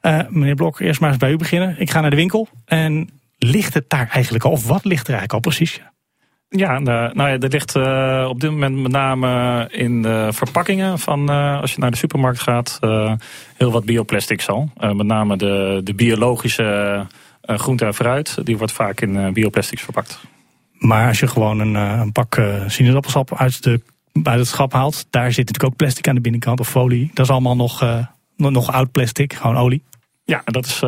Uh, 0.01 0.20
meneer 0.29 0.55
Blok, 0.55 0.79
eerst 0.79 1.00
maar 1.00 1.10
eens 1.10 1.17
bij 1.17 1.32
u 1.32 1.36
beginnen. 1.36 1.75
Ik 1.79 1.91
ga 1.91 2.01
naar 2.01 2.10
de 2.10 2.15
winkel. 2.15 2.48
En 2.65 3.10
ligt 3.38 3.74
het 3.74 3.89
daar 3.89 4.10
eigenlijk 4.10 4.44
al? 4.44 4.51
Of 4.51 4.67
wat 4.67 4.86
ligt 4.86 5.08
er 5.08 5.13
eigenlijk 5.13 5.34
al 5.34 5.51
precies? 5.51 5.82
Ja, 6.58 6.80
nou 6.80 7.30
ja, 7.30 7.40
er 7.40 7.50
ligt 7.50 7.76
uh, 7.76 8.26
op 8.30 8.40
dit 8.40 8.52
moment 8.52 8.82
met 8.82 8.92
name 8.92 9.68
in 9.72 10.02
de 10.02 10.28
verpakkingen 10.32 11.00
van 11.00 11.32
uh, 11.32 11.62
als 11.62 11.74
je 11.74 11.80
naar 11.80 11.92
de 11.92 11.98
supermarkt 11.98 12.40
gaat, 12.40 12.78
uh, 12.82 13.14
heel 13.58 13.72
wat 13.72 13.86
bioplastics 13.86 14.50
al. 14.50 14.70
met 14.80 15.06
name 15.06 15.38
de, 15.38 15.82
de 15.84 15.94
biologische 15.94 17.08
groente 17.42 17.86
en 17.86 17.94
fruit, 17.94 18.38
die 18.44 18.58
wordt 18.58 18.74
vaak 18.74 19.02
in 19.02 19.34
bioplastics 19.34 19.82
verpakt. 19.82 20.20
Maar 20.72 21.08
als 21.08 21.20
je 21.20 21.28
gewoon 21.28 21.60
een, 21.60 21.76
een 21.76 22.12
pak 22.12 22.42
sinaasappelsap 22.68 23.36
uit, 23.38 23.64
de, 23.64 23.82
uit 24.24 24.40
het 24.40 24.48
schap 24.48 24.74
haalt, 24.74 25.08
daar 25.10 25.32
zit 25.32 25.46
natuurlijk 25.46 25.74
ook 25.74 25.76
plastic 25.76 26.08
aan 26.08 26.16
de 26.16 26.22
binnenkant 26.22 26.60
of 26.60 26.70
folie. 26.70 27.12
Dat 27.14 27.26
is 27.26 27.32
allemaal 27.32 27.56
nog, 27.56 28.04
nog 28.36 28.72
oud 28.72 28.92
plastic, 28.92 29.34
gewoon 29.34 29.58
olie. 29.58 29.84
Ja, 30.26 30.42
dat 30.46 30.66
is 30.66 30.82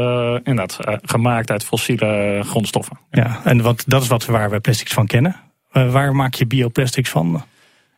inderdaad 0.43 0.79
gemaakt 1.01 1.51
uit 1.51 1.65
fossiele 1.65 2.41
grondstoffen. 2.45 2.99
Ja, 3.11 3.39
en 3.43 3.61
wat, 3.61 3.83
dat 3.87 4.01
is 4.01 4.07
wat, 4.07 4.25
waar 4.25 4.49
we 4.49 4.59
plastics 4.59 4.93
van 4.93 5.07
kennen. 5.07 5.35
Uh, 5.77 5.91
waar 5.91 6.15
maak 6.15 6.33
je 6.33 6.45
bioplastics 6.45 7.09
van? 7.09 7.43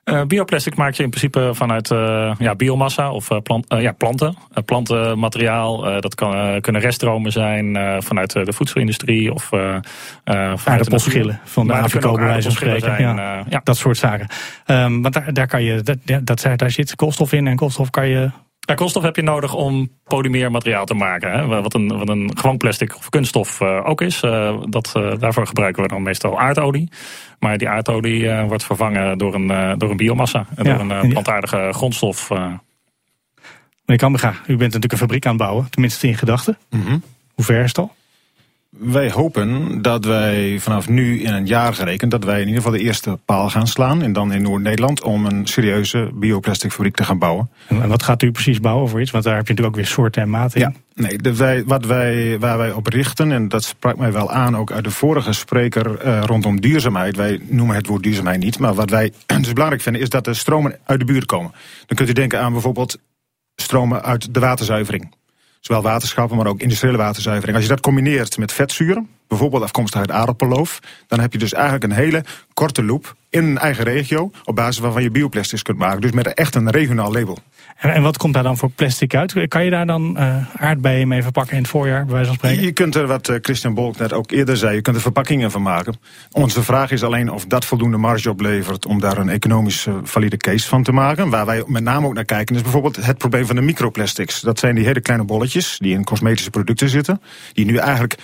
Uh, 0.05 0.21
bioplastic 0.23 0.75
maak 0.75 0.93
je 0.93 1.03
in 1.03 1.09
principe 1.09 1.49
vanuit 1.53 1.89
uh, 1.89 2.35
ja, 2.39 2.55
biomassa 2.55 3.11
of 3.11 3.27
plant, 3.43 3.65
ja, 3.67 3.91
planten. 3.91 4.35
plantenmateriaal, 4.65 6.01
dat 6.01 6.15
kan, 6.15 6.61
kunnen 6.61 6.81
reststromen 6.81 7.31
zijn 7.31 7.77
vanuit 8.03 8.31
de 8.31 8.53
voedselindustrie 8.53 9.33
of 9.33 9.43
vanuit 9.43 10.89
de 10.91 11.37
van 11.43 11.67
de 11.67 11.73
Afrika 11.73 12.11
bij 12.11 12.25
wijze 12.25 12.41
van 12.41 12.51
spreken. 12.51 12.81
Zijn, 12.81 13.01
ja, 13.01 13.43
ja, 13.49 13.61
Dat 13.63 13.77
soort 13.77 13.97
zaken. 13.97 14.27
Um, 14.65 15.01
want 15.01 15.13
daar, 15.13 15.33
daar, 15.33 15.47
kan 15.47 15.63
je, 15.63 15.81
dat, 15.81 15.97
dat, 16.23 16.47
daar 16.55 16.71
zit 16.71 16.95
koolstof 16.95 17.33
in 17.33 17.47
en 17.47 17.55
koolstof 17.55 17.89
kan 17.89 18.07
je 18.07 18.31
ja, 18.69 18.75
koolstof 18.75 19.03
heb 19.03 19.15
je 19.15 19.21
nodig 19.21 19.53
om 19.53 19.89
polymeermateriaal 20.03 20.85
te 20.85 20.93
maken. 20.93 21.31
Hè? 21.31 21.45
Wat, 21.45 21.73
een, 21.73 21.97
wat 21.97 22.09
een 22.09 22.37
gewoon 22.37 22.57
plastic 22.57 22.95
of 22.95 23.09
kunststof 23.09 23.59
uh, 23.61 23.89
ook 23.89 24.01
is. 24.01 24.23
Uh, 24.23 24.61
dat, 24.69 24.93
uh, 24.97 25.13
daarvoor 25.19 25.47
gebruiken 25.47 25.83
we 25.83 25.89
dan 25.89 26.03
meestal 26.03 26.39
aardolie. 26.39 26.91
Maar 27.39 27.57
die 27.57 27.69
aardolie 27.69 28.31
wordt 28.31 28.63
vervangen 28.63 29.17
door 29.17 29.33
een, 29.33 29.77
door 29.77 29.89
een 29.89 29.97
biomassa. 29.97 30.45
Ja, 30.55 30.63
door 30.63 30.79
een 30.79 31.09
plantaardige 31.09 31.69
grondstof. 31.71 32.29
Meneer 32.29 33.97
Kambega, 33.97 34.29
u 34.29 34.45
bent 34.45 34.59
natuurlijk 34.59 34.91
een 34.91 34.97
fabriek 34.97 35.25
aan 35.25 35.31
het 35.31 35.41
bouwen. 35.41 35.69
Tenminste 35.69 36.07
in 36.07 36.17
gedachten. 36.17 36.57
Mm 36.69 36.81
-hmm. 36.81 37.03
Hoe 37.33 37.45
ver 37.45 37.63
is 37.63 37.67
het 37.67 37.77
al? 37.77 37.95
Wij 38.69 39.11
hopen 39.11 39.81
dat 39.81 40.05
wij 40.05 40.59
vanaf 40.59 40.89
nu 40.89 41.21
in 41.21 41.33
een 41.33 41.45
jaar 41.45 41.73
gerekend... 41.73 42.11
dat 42.11 42.23
wij 42.23 42.41
in 42.41 42.47
ieder 42.47 42.61
geval 42.61 42.77
de 42.77 42.83
eerste 42.83 43.19
paal 43.25 43.49
gaan 43.49 43.67
slaan... 43.67 44.01
en 44.01 44.13
dan 44.13 44.33
in 44.33 44.41
Noord-Nederland 44.41 45.03
om 45.03 45.25
een 45.25 45.47
serieuze 45.47 46.09
bioplastic 46.13 46.71
fabriek 46.71 46.95
te 46.95 47.03
gaan 47.03 47.19
bouwen. 47.19 47.49
En 47.67 47.87
wat 47.87 48.03
gaat 48.03 48.21
u 48.21 48.31
precies 48.31 48.59
bouwen 48.59 48.89
voor 48.89 49.01
iets? 49.01 49.11
Want 49.11 49.23
daar 49.23 49.35
heb 49.35 49.47
je 49.47 49.53
natuurlijk 49.53 49.77
ook 49.77 49.83
weer 49.83 49.93
soorten 49.93 50.21
en 50.21 50.29
maten 50.29 50.61
in. 50.61 50.75
Ja, 50.93 51.03
nee, 51.03 51.17
de, 51.17 51.35
wij, 51.35 51.63
wat 51.65 51.85
wij, 51.85 52.39
waar 52.39 52.57
wij 52.57 52.71
op 52.71 52.87
richten, 52.87 53.31
en 53.31 53.47
dat 53.47 53.63
sprak 53.63 53.97
mij 53.97 54.11
wel 54.11 54.31
aan... 54.31 54.57
ook 54.57 54.71
uit 54.71 54.83
de 54.83 54.91
vorige 54.91 55.33
spreker 55.33 56.05
uh, 56.05 56.21
rondom 56.21 56.61
duurzaamheid. 56.61 57.15
Wij 57.15 57.39
noemen 57.43 57.75
het 57.75 57.87
woord 57.87 58.03
duurzaamheid 58.03 58.39
niet. 58.39 58.59
Maar 58.59 58.73
wat 58.73 58.89
wij 58.89 59.11
dus 59.41 59.53
belangrijk 59.53 59.81
vinden 59.81 60.01
is 60.01 60.09
dat 60.09 60.25
de 60.25 60.33
stromen 60.33 60.79
uit 60.83 60.99
de 60.99 61.05
buurt 61.05 61.25
komen. 61.25 61.51
Dan 61.85 61.97
kunt 61.97 62.09
u 62.09 62.13
denken 62.13 62.39
aan 62.39 62.51
bijvoorbeeld 62.51 62.99
stromen 63.55 64.03
uit 64.03 64.33
de 64.33 64.39
waterzuivering. 64.39 65.17
Zowel 65.59 65.81
waterschappen, 65.81 66.37
maar 66.37 66.47
ook 66.47 66.61
industriële 66.61 66.97
waterzuivering. 66.97 67.55
Als 67.55 67.65
je 67.65 67.71
dat 67.71 67.81
combineert 67.81 68.37
met 68.37 68.53
vetzuren, 68.53 69.09
bijvoorbeeld 69.29 69.63
afkomstig 69.63 69.99
uit 69.99 70.11
aardappelloof, 70.11 70.79
dan 71.07 71.19
heb 71.19 71.33
je 71.33 71.39
dus 71.39 71.53
eigenlijk 71.53 71.83
een 71.83 71.91
hele 71.91 72.23
korte 72.53 72.83
loop 72.83 73.15
in 73.29 73.43
een 73.43 73.57
eigen 73.57 73.83
regio, 73.83 74.31
op 74.43 74.55
basis 74.55 74.77
waarvan 74.77 75.03
je 75.03 75.11
bioplastics 75.11 75.61
kunt 75.61 75.77
maken. 75.77 76.01
Dus 76.01 76.11
met 76.11 76.33
echt 76.33 76.55
een 76.55 76.69
regionaal 76.69 77.11
label. 77.11 77.37
En, 77.77 78.01
wat 78.01 78.17
komt 78.17 78.33
daar 78.33 78.43
dan 78.43 78.57
voor 78.57 78.69
plastic 78.69 79.15
uit? 79.15 79.47
Kan 79.47 79.63
je 79.63 79.69
daar 79.69 79.85
dan 79.85 80.15
uh, 80.17 80.55
aardbeien 80.55 81.07
mee 81.07 81.21
verpakken 81.21 81.55
in 81.55 81.61
het 81.61 81.71
voorjaar, 81.71 82.05
bij 82.05 82.13
wijze 82.13 82.27
van 82.27 82.37
spreken? 82.37 82.63
Je 82.63 82.71
kunt 82.71 82.95
er, 82.95 83.07
wat 83.07 83.29
uh, 83.29 83.35
Christian 83.41 83.73
Bolk 83.73 83.97
net 83.97 84.13
ook 84.13 84.31
eerder 84.31 84.57
zei, 84.57 84.75
je 84.75 84.81
kunt 84.81 84.95
er 84.95 85.01
verpakkingen 85.01 85.51
van 85.51 85.61
maken. 85.61 85.95
Onze 86.31 86.63
vraag 86.63 86.91
is 86.91 87.03
alleen 87.03 87.31
of 87.31 87.45
dat 87.45 87.65
voldoende 87.65 87.97
marge 87.97 88.29
oplevert 88.29 88.85
om 88.85 88.99
daar 88.99 89.17
een 89.17 89.29
economisch 89.29 89.85
uh, 89.85 89.95
valide 90.03 90.37
case 90.37 90.67
van 90.67 90.83
te 90.83 90.91
maken. 90.91 91.29
Waar 91.29 91.45
wij 91.45 91.63
met 91.65 91.83
name 91.83 92.07
ook 92.07 92.13
naar 92.13 92.25
kijken 92.25 92.55
is 92.55 92.61
bijvoorbeeld 92.61 92.95
het 92.95 93.17
probleem 93.17 93.45
van 93.45 93.55
de 93.55 93.61
microplastics. 93.61 94.41
Dat 94.41 94.59
zijn 94.59 94.75
die 94.75 94.85
hele 94.85 95.01
kleine 95.01 95.25
bolletjes 95.25 95.77
die 95.77 95.93
in 95.93 96.03
cosmetische 96.03 96.49
producten 96.49 96.89
zitten. 96.89 97.21
Die 97.53 97.65
nu 97.65 97.75
eigenlijk 97.75 98.17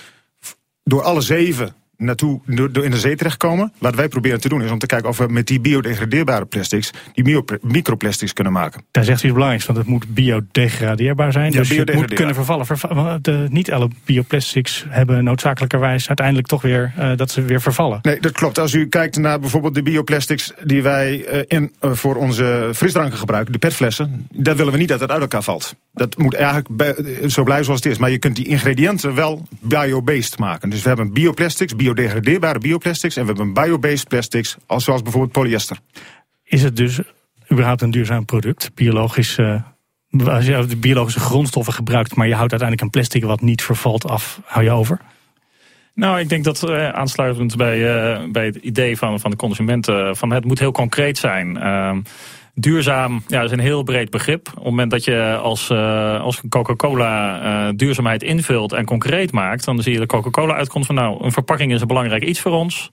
door 0.88 1.02
alle 1.02 1.20
zeven 1.20 1.74
naartoe 1.96 2.40
door 2.70 2.84
in 2.84 2.90
de 2.90 2.98
zee 2.98 3.16
terechtkomen. 3.16 3.72
Wat 3.78 3.94
wij 3.94 4.08
proberen 4.08 4.40
te 4.40 4.48
doen 4.48 4.62
is 4.62 4.70
om 4.70 4.78
te 4.78 4.86
kijken 4.86 5.08
of 5.08 5.18
we 5.18 5.26
met 5.28 5.46
die 5.46 5.60
biodegradeerbare 5.60 6.44
plastics 6.44 6.90
die 7.12 7.42
microplastics 7.60 8.32
kunnen 8.32 8.52
maken. 8.52 8.84
Daar 8.90 9.04
zegt 9.04 9.22
u 9.22 9.24
iets 9.24 9.32
belangrijks, 9.32 9.66
want 9.66 9.78
het 9.78 9.86
moet 9.86 10.14
biodegradeerbaar 10.14 11.32
zijn. 11.32 11.52
Ja, 11.52 11.58
dus 11.58 11.68
het 11.68 11.94
moet 11.94 12.14
kunnen 12.14 12.34
vervallen. 12.34 12.66
Verva 12.66 13.18
de, 13.22 13.46
niet 13.50 13.72
alle 13.72 13.90
bioplastics 14.04 14.84
hebben 14.88 15.24
noodzakelijkerwijs 15.24 16.08
uiteindelijk 16.08 16.46
toch 16.46 16.62
weer 16.62 16.92
uh, 16.98 17.16
dat 17.16 17.30
ze 17.30 17.42
weer 17.42 17.60
vervallen. 17.60 17.98
Nee, 18.02 18.20
dat 18.20 18.32
klopt. 18.32 18.58
Als 18.58 18.74
u 18.74 18.88
kijkt 18.88 19.16
naar 19.16 19.40
bijvoorbeeld 19.40 19.74
de 19.74 19.82
bioplastics 19.82 20.52
die 20.64 20.82
wij 20.82 21.34
uh, 21.34 21.42
in, 21.46 21.72
uh, 21.80 21.92
voor 21.92 22.16
onze 22.16 22.70
frisdranken 22.74 23.18
gebruiken, 23.18 23.52
de 23.52 23.58
petflessen, 23.58 24.28
daar 24.32 24.56
willen 24.56 24.72
we 24.72 24.78
niet 24.78 24.88
dat 24.88 25.00
het 25.00 25.10
uit 25.10 25.20
elkaar 25.20 25.42
valt. 25.42 25.74
Dat 25.96 26.18
moet 26.18 26.34
eigenlijk 26.34 26.94
zo 27.26 27.42
blijven 27.42 27.64
zoals 27.64 27.82
het 27.82 27.92
is. 27.92 27.98
Maar 27.98 28.10
je 28.10 28.18
kunt 28.18 28.36
die 28.36 28.46
ingrediënten 28.46 29.14
wel 29.14 29.42
biobased 29.60 30.38
maken. 30.38 30.70
Dus 30.70 30.82
we 30.82 30.88
hebben 30.88 31.12
bioplastics, 31.12 31.76
biodegradeerbare 31.76 32.58
bioplastics 32.58 33.16
en 33.16 33.26
we 33.26 33.32
hebben 33.32 33.52
biobased 33.52 34.08
plastics, 34.08 34.56
zoals 34.66 35.02
bijvoorbeeld 35.02 35.32
polyester. 35.32 35.78
Is 36.44 36.62
het 36.62 36.76
dus 36.76 37.00
überhaupt 37.52 37.82
een 37.82 37.90
duurzaam 37.90 38.24
product? 38.24 38.70
Biologisch, 38.74 39.38
uh, 39.38 39.62
als 40.26 40.46
je 40.46 40.66
de 40.66 40.76
biologische 40.76 41.20
grondstoffen 41.20 41.72
gebruikt, 41.72 42.14
maar 42.14 42.26
je 42.26 42.34
houdt 42.34 42.50
uiteindelijk 42.50 42.80
een 42.80 43.00
plastic 43.00 43.24
wat 43.24 43.40
niet 43.40 43.62
vervalt 43.62 44.08
af, 44.08 44.40
hou 44.44 44.64
je 44.64 44.70
over? 44.70 45.00
Nou, 45.94 46.18
ik 46.20 46.28
denk 46.28 46.44
dat 46.44 46.68
uh, 46.68 46.88
aansluitend 46.88 47.56
bij, 47.56 47.78
uh, 47.78 48.30
bij 48.30 48.46
het 48.46 48.56
idee 48.56 48.96
van, 48.96 49.20
van 49.20 49.30
de 49.30 49.36
consumenten, 49.36 50.16
van 50.16 50.30
het 50.30 50.44
moet 50.44 50.58
heel 50.58 50.72
concreet 50.72 51.18
zijn. 51.18 51.56
Uh, 51.56 51.96
duurzaam 52.58 53.22
ja, 53.26 53.42
is 53.42 53.50
een 53.50 53.58
heel 53.58 53.82
breed 53.82 54.10
begrip. 54.10 54.48
Op 54.48 54.54
het 54.54 54.64
moment 54.64 54.90
dat 54.90 55.04
je 55.04 55.36
als, 55.42 55.70
uh, 55.70 56.20
als 56.20 56.42
Coca-Cola 56.48 57.42
uh, 57.42 57.72
duurzaamheid 57.76 58.22
invult 58.22 58.72
en 58.72 58.84
concreet 58.84 59.32
maakt... 59.32 59.64
dan 59.64 59.82
zie 59.82 59.92
je 59.92 59.98
de 59.98 60.06
Coca-Cola 60.06 60.54
uitkomst 60.54 60.86
van... 60.86 60.94
nou, 60.94 61.24
een 61.24 61.32
verpakking 61.32 61.72
is 61.72 61.80
een 61.80 61.86
belangrijk 61.86 62.24
iets 62.24 62.40
voor 62.40 62.52
ons. 62.52 62.92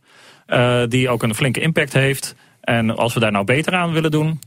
die 0.88 1.10
ook 1.10 1.24
een 1.24 1.36
flinke 1.36 1.62
impact 1.62 1.94
heeft. 1.94 2.36
En 2.62 2.96
als 2.96 3.14
we 3.14 3.20
daar 3.20 3.32
nou 3.32 3.46
beter 3.46 3.74
aan 3.74 3.92
willen 3.92 4.12
doen, 4.12 4.40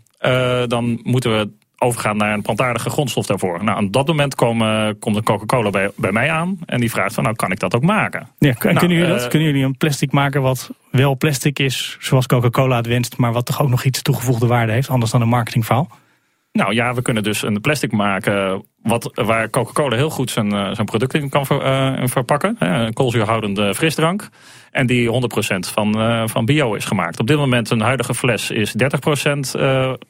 dan 0.68 1.00
moeten 1.02 1.38
we 1.38 1.50
overgaan 1.78 2.16
naar 2.16 2.32
een 2.32 2.42
plantaardige 2.42 2.90
grondstof 2.90 3.26
daarvoor. 3.26 3.64
Nou, 3.64 3.76
aan 3.76 3.90
dat 3.90 4.06
moment 4.06 4.34
komen, 4.34 4.98
komt 4.98 5.14
de 5.16 5.22
Coca-Cola 5.22 5.70
bij, 5.70 5.90
bij 5.96 6.12
mij 6.12 6.30
aan 6.30 6.58
en 6.66 6.80
die 6.80 6.90
vraagt 6.90 7.14
van, 7.14 7.22
nou 7.22 7.36
kan 7.36 7.50
ik 7.50 7.58
dat 7.58 7.74
ook 7.74 7.82
maken? 7.82 8.28
Ja, 8.38 8.46
nou, 8.46 8.54
kunnen, 8.58 8.82
jullie 8.82 9.04
uh, 9.04 9.08
dat? 9.08 9.28
kunnen 9.28 9.48
jullie 9.48 9.64
een 9.64 9.76
plastic 9.76 10.12
maken 10.12 10.42
wat 10.42 10.70
wel 10.90 11.16
plastic 11.16 11.58
is, 11.58 11.96
zoals 12.00 12.26
Coca-Cola 12.26 12.76
het 12.76 12.86
wenst, 12.86 13.16
maar 13.16 13.32
wat 13.32 13.46
toch 13.46 13.62
ook 13.62 13.68
nog 13.68 13.84
iets 13.84 14.02
toegevoegde 14.02 14.46
waarde 14.46 14.72
heeft, 14.72 14.88
anders 14.88 15.10
dan 15.10 15.20
een 15.20 15.28
marketingverhaal? 15.28 15.88
Nou 16.56 16.74
ja, 16.74 16.94
we 16.94 17.02
kunnen 17.02 17.22
dus 17.22 17.42
een 17.42 17.60
plastic 17.60 17.92
maken 17.92 18.64
wat, 18.82 19.10
waar 19.14 19.50
Coca-Cola 19.50 19.96
heel 19.96 20.10
goed 20.10 20.30
zijn, 20.30 20.52
uh, 20.52 20.70
zijn 20.72 20.86
producten 20.86 21.20
in 21.20 21.28
kan 21.28 21.46
ver, 21.46 21.66
uh, 22.00 22.06
verpakken. 22.06 22.56
Een 22.58 22.92
koolzuurhoudende 22.92 23.74
frisdrank. 23.74 24.28
En 24.70 24.86
die 24.86 25.08
100% 25.08 25.68
van, 25.72 26.00
uh, 26.00 26.22
van 26.26 26.44
bio 26.44 26.74
is 26.74 26.84
gemaakt. 26.84 27.20
Op 27.20 27.26
dit 27.26 27.36
moment 27.36 27.70
een 27.70 27.80
huidige 27.80 28.14
fles 28.14 28.50
is 28.50 28.72
30% 28.72 29.54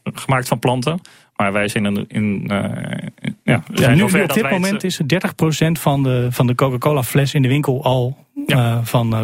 gemaakt 0.02 0.48
van 0.48 0.58
planten. 0.58 1.00
Maar 1.36 1.52
wij 1.52 1.68
zijn 1.68 1.84
in. 1.84 2.04
in 2.08 2.44
ja, 3.42 3.62
ja, 3.74 3.94
nu, 3.94 4.02
op 4.02 4.32
dit 4.32 4.50
moment 4.50 4.84
is 4.84 5.00
30% 5.00 5.06
van 5.72 6.02
de, 6.02 6.28
van 6.30 6.46
de 6.46 6.54
Coca-Cola 6.54 7.02
fles 7.02 7.34
in 7.34 7.42
de 7.42 7.48
winkel 7.48 7.84
al 7.84 8.16
ja. 8.46 8.56
uh, 8.56 8.78
van, 8.82 9.14
uh, 9.14 9.20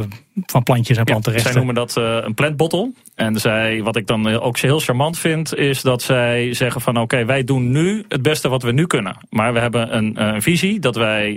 van 0.47 0.63
plantjes 0.63 0.97
en 0.97 1.05
plantenrechten. 1.05 1.51
Ja, 1.51 1.57
zij 1.57 1.65
noemen 1.65 1.75
dat 1.75 1.97
uh, 1.97 2.27
een 2.27 2.35
plantbottle. 2.35 2.93
En 3.15 3.41
zij, 3.41 3.83
wat 3.83 3.97
ik 3.97 4.07
dan 4.07 4.27
ook 4.41 4.59
heel 4.59 4.81
charmant 4.81 5.19
vind, 5.19 5.55
is 5.55 5.83
dat 5.83 6.03
zij 6.03 6.55
zeggen 6.55 6.81
van 6.81 6.95
oké, 6.95 7.03
okay, 7.03 7.27
wij 7.27 7.45
doen 7.45 7.71
nu 7.71 8.05
het 8.09 8.23
beste 8.23 8.49
wat 8.49 8.63
we 8.63 8.73
nu 8.73 8.87
kunnen. 8.87 9.17
Maar 9.31 9.53
we 9.53 9.59
hebben 9.59 9.97
een, 9.97 10.23
een 10.23 10.43
visie 10.43 10.81
dat 10.81 10.97
wij 10.97 11.37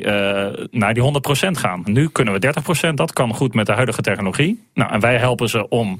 naar 0.71 0.93
die 0.93 1.03
100% 1.47 1.51
gaan. 1.51 1.81
Nu 1.85 2.09
kunnen 2.09 2.33
we 2.33 2.53
30%, 2.89 2.93
dat 2.93 3.13
kan 3.13 3.33
goed 3.33 3.53
met 3.53 3.65
de 3.65 3.73
huidige 3.73 4.01
technologie. 4.01 4.63
Nou, 4.73 4.91
en 4.91 4.99
wij 4.99 5.17
helpen 5.17 5.49
ze 5.49 5.69
om 5.69 5.89
uh, 5.89 5.97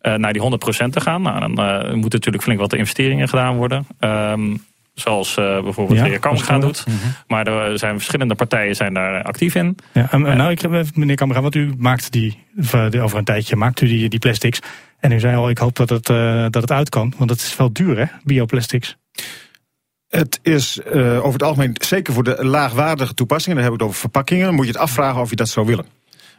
naar 0.00 0.32
die 0.32 0.42
100% 0.42 0.88
te 0.90 1.00
gaan. 1.00 1.22
Nou, 1.22 1.40
dan 1.40 1.50
uh, 1.50 1.82
moeten 1.82 2.18
natuurlijk 2.18 2.42
flink 2.42 2.60
wat 2.60 2.72
investeringen 2.72 3.28
gedaan 3.28 3.56
worden. 3.56 3.86
Um, 4.00 4.64
zoals 4.94 5.36
uh, 5.36 5.62
bijvoorbeeld 5.62 5.98
ja, 5.98 6.18
Kammerga 6.18 6.58
doet. 6.58 6.84
Mm 6.86 6.94
-hmm. 7.02 7.14
Maar 7.26 7.46
er 7.46 7.78
zijn 7.78 7.94
verschillende 7.94 8.34
partijen 8.34 8.76
zijn 8.76 8.94
daar 8.94 9.22
actief 9.22 9.54
in. 9.54 9.76
Ja, 9.92 10.16
nou, 10.16 10.50
ik 10.50 10.60
heb 10.60 10.86
meneer 10.94 11.16
Kammerga, 11.16 11.42
want 11.42 11.54
u 11.54 11.74
maakt 11.78 12.12
die, 12.12 12.44
over 13.00 13.18
een 13.18 13.24
tijdje 13.24 13.56
maakt 13.56 13.80
u 13.80 13.86
die, 13.86 14.08
die 14.08 14.18
plastics. 14.18 14.60
En 14.98 15.12
u 15.12 15.20
zei 15.20 15.36
al, 15.36 15.50
ik 15.50 15.58
hoop 15.58 15.76
dat 15.76 15.88
het, 15.88 16.06
dat 16.52 16.62
het 16.62 16.70
uit 16.70 16.88
kan. 16.88 17.14
Want 17.16 17.30
het 17.30 17.40
is 17.40 17.56
wel 17.56 17.72
duur, 17.72 17.98
hè, 17.98 18.04
bioplastics. 18.24 18.96
Het 20.08 20.38
is 20.42 20.80
uh, 20.94 21.16
over 21.16 21.32
het 21.32 21.42
algemeen, 21.42 21.76
zeker 21.80 22.12
voor 22.12 22.24
de 22.24 22.44
laagwaardige 22.44 23.14
toepassingen, 23.14 23.56
dan 23.56 23.64
heb 23.64 23.74
ik 23.74 23.80
het 23.80 23.88
over 23.88 24.00
verpakkingen, 24.00 24.44
dan 24.44 24.54
moet 24.54 24.66
je 24.66 24.72
het 24.72 24.80
afvragen 24.80 25.20
of 25.20 25.30
je 25.30 25.36
dat 25.36 25.48
zou 25.48 25.66
willen. 25.66 25.86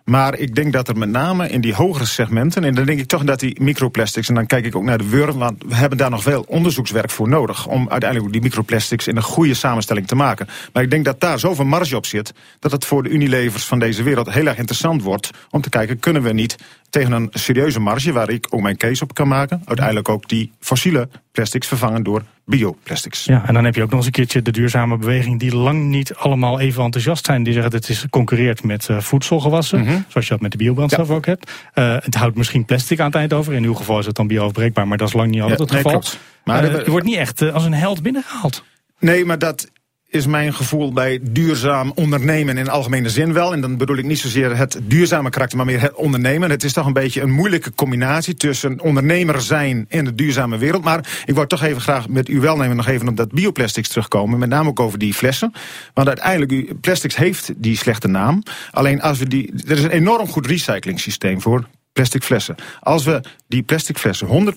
Maar 0.09 0.37
ik 0.37 0.55
denk 0.55 0.73
dat 0.73 0.87
er 0.87 0.97
met 0.97 1.09
name 1.09 1.49
in 1.49 1.61
die 1.61 1.73
hogere 1.73 2.05
segmenten, 2.05 2.63
en 2.63 2.75
dan 2.75 2.85
denk 2.85 2.99
ik 2.99 3.07
toch 3.07 3.23
dat 3.23 3.39
die 3.39 3.61
microplastics, 3.61 4.29
en 4.29 4.35
dan 4.35 4.45
kijk 4.45 4.65
ik 4.65 4.75
ook 4.75 4.83
naar 4.83 4.97
de 4.97 5.09
Wurm, 5.09 5.37
want 5.37 5.63
we 5.67 5.75
hebben 5.75 5.97
daar 5.97 6.09
nog 6.09 6.23
veel 6.23 6.45
onderzoekswerk 6.47 7.09
voor 7.09 7.29
nodig 7.29 7.67
om 7.67 7.89
uiteindelijk 7.89 8.31
die 8.31 8.41
microplastics 8.41 9.07
in 9.07 9.15
een 9.15 9.23
goede 9.23 9.53
samenstelling 9.53 10.07
te 10.07 10.15
maken. 10.15 10.47
Maar 10.73 10.83
ik 10.83 10.89
denk 10.89 11.05
dat 11.05 11.19
daar 11.19 11.39
zoveel 11.39 11.65
marge 11.65 11.95
op 11.95 12.05
zit, 12.05 12.33
dat 12.59 12.71
het 12.71 12.85
voor 12.85 13.03
de 13.03 13.09
Unilevers 13.09 13.65
van 13.65 13.79
deze 13.79 14.03
wereld 14.03 14.31
heel 14.31 14.45
erg 14.45 14.57
interessant 14.57 15.03
wordt 15.03 15.29
om 15.49 15.61
te 15.61 15.69
kijken, 15.69 15.99
kunnen 15.99 16.21
we 16.21 16.33
niet 16.33 16.55
tegen 16.89 17.11
een 17.11 17.29
serieuze 17.31 17.79
marge, 17.79 18.11
waar 18.11 18.29
ik 18.29 18.47
ook 18.49 18.61
mijn 18.61 18.77
case 18.77 19.03
op 19.03 19.13
kan 19.13 19.27
maken, 19.27 19.61
uiteindelijk 19.65 20.09
ook 20.09 20.29
die 20.29 20.51
fossiele 20.59 21.09
plastics 21.31 21.67
vervangen 21.67 22.03
door 22.03 22.23
bioplastics. 22.49 23.23
Ja, 23.23 23.47
en 23.47 23.53
dan 23.53 23.65
heb 23.65 23.75
je 23.75 23.81
ook 23.81 23.89
nog 23.89 23.97
eens 23.97 24.05
een 24.05 24.11
keertje 24.11 24.41
de 24.41 24.51
duurzame 24.51 24.97
beweging 24.97 25.39
die 25.39 25.55
lang 25.55 25.83
niet 25.83 26.15
allemaal 26.15 26.59
even 26.59 26.83
enthousiast 26.83 27.25
zijn. 27.25 27.43
Die 27.43 27.53
zeggen 27.53 27.71
dat 27.71 27.81
het 27.81 27.89
is 27.89 28.05
concurreert 28.09 28.63
met 28.63 28.87
uh, 28.91 28.99
voedselgewassen, 28.99 29.79
mm 29.79 29.85
-hmm. 29.85 30.05
zoals 30.07 30.27
je 30.27 30.33
dat 30.33 30.41
met 30.41 30.51
de 30.51 30.57
biobrandstof 30.57 31.07
ja. 31.07 31.13
ook 31.13 31.25
hebt. 31.25 31.51
Uh, 31.75 31.95
het 31.99 32.15
houdt 32.15 32.35
misschien 32.35 32.65
plastic 32.65 32.99
aan 32.99 33.05
het 33.05 33.15
eind 33.15 33.33
over. 33.33 33.53
In 33.53 33.63
uw 33.63 33.73
geval 33.73 33.99
is 33.99 34.05
het 34.05 34.15
dan 34.15 34.27
bioafbreekbaar, 34.27 34.87
maar 34.87 34.97
dat 34.97 35.07
is 35.07 35.13
lang 35.13 35.31
niet 35.31 35.41
altijd 35.41 35.59
ja, 35.59 35.65
het 35.65 35.75
geval. 35.75 35.91
Nee, 35.91 36.01
maar 36.43 36.63
uh, 36.63 36.85
je 36.85 36.91
wordt 36.91 37.05
niet 37.05 37.17
echt 37.17 37.51
als 37.51 37.65
een 37.65 37.73
held 37.73 38.01
binnengehaald. 38.01 38.63
Nee, 38.99 39.25
maar 39.25 39.39
dat 39.39 39.69
is 40.09 40.25
mijn 40.25 40.53
gevoel 40.53 40.93
bij 40.93 41.19
duurzaam 41.21 41.91
ondernemen 41.95 42.57
in 42.57 42.69
algemene 42.69 43.09
zin 43.09 43.33
wel. 43.33 43.53
En 43.53 43.61
dan 43.61 43.77
bedoel 43.77 43.97
ik 43.97 44.05
niet 44.05 44.19
zozeer 44.19 44.57
het 44.57 44.79
duurzame 44.83 45.29
karakter, 45.29 45.57
maar 45.57 45.65
meer 45.65 45.81
het 45.81 45.93
ondernemen. 45.93 46.49
Het 46.49 46.63
is 46.63 46.73
toch 46.73 46.85
een 46.85 46.93
beetje 46.93 47.21
een 47.21 47.31
moeilijke 47.31 47.73
combinatie 47.75 48.33
tussen 48.33 48.81
ondernemer 48.81 49.41
zijn 49.41 49.85
in 49.89 50.05
de 50.05 50.15
duurzame 50.15 50.57
wereld. 50.57 50.83
Maar 50.83 51.23
ik 51.25 51.35
wou 51.35 51.47
toch 51.47 51.63
even 51.63 51.81
graag 51.81 52.07
met 52.07 52.29
u 52.29 52.39
welnemen 52.39 52.75
nog 52.75 52.87
even 52.87 53.07
op 53.07 53.17
dat 53.17 53.31
bioplastics 53.31 53.89
terugkomen. 53.89 54.39
Met 54.39 54.49
name 54.49 54.69
ook 54.69 54.79
over 54.79 54.99
die 54.99 55.13
flessen. 55.13 55.53
Want 55.93 56.07
uiteindelijk, 56.07 56.81
plastics 56.81 57.15
heeft 57.15 57.51
die 57.55 57.77
slechte 57.77 58.07
naam. 58.07 58.43
Alleen 58.71 59.01
als 59.01 59.19
we 59.19 59.27
die. 59.27 59.53
Er 59.67 59.77
is 59.77 59.83
een 59.83 59.89
enorm 59.89 60.27
goed 60.27 60.45
recyclingssysteem 60.45 61.41
voor 61.41 61.67
plastic 61.93 62.23
flessen. 62.23 62.55
Als 62.79 63.03
we 63.03 63.23
die 63.47 63.63
plastic 63.63 63.97
flessen 63.97 64.53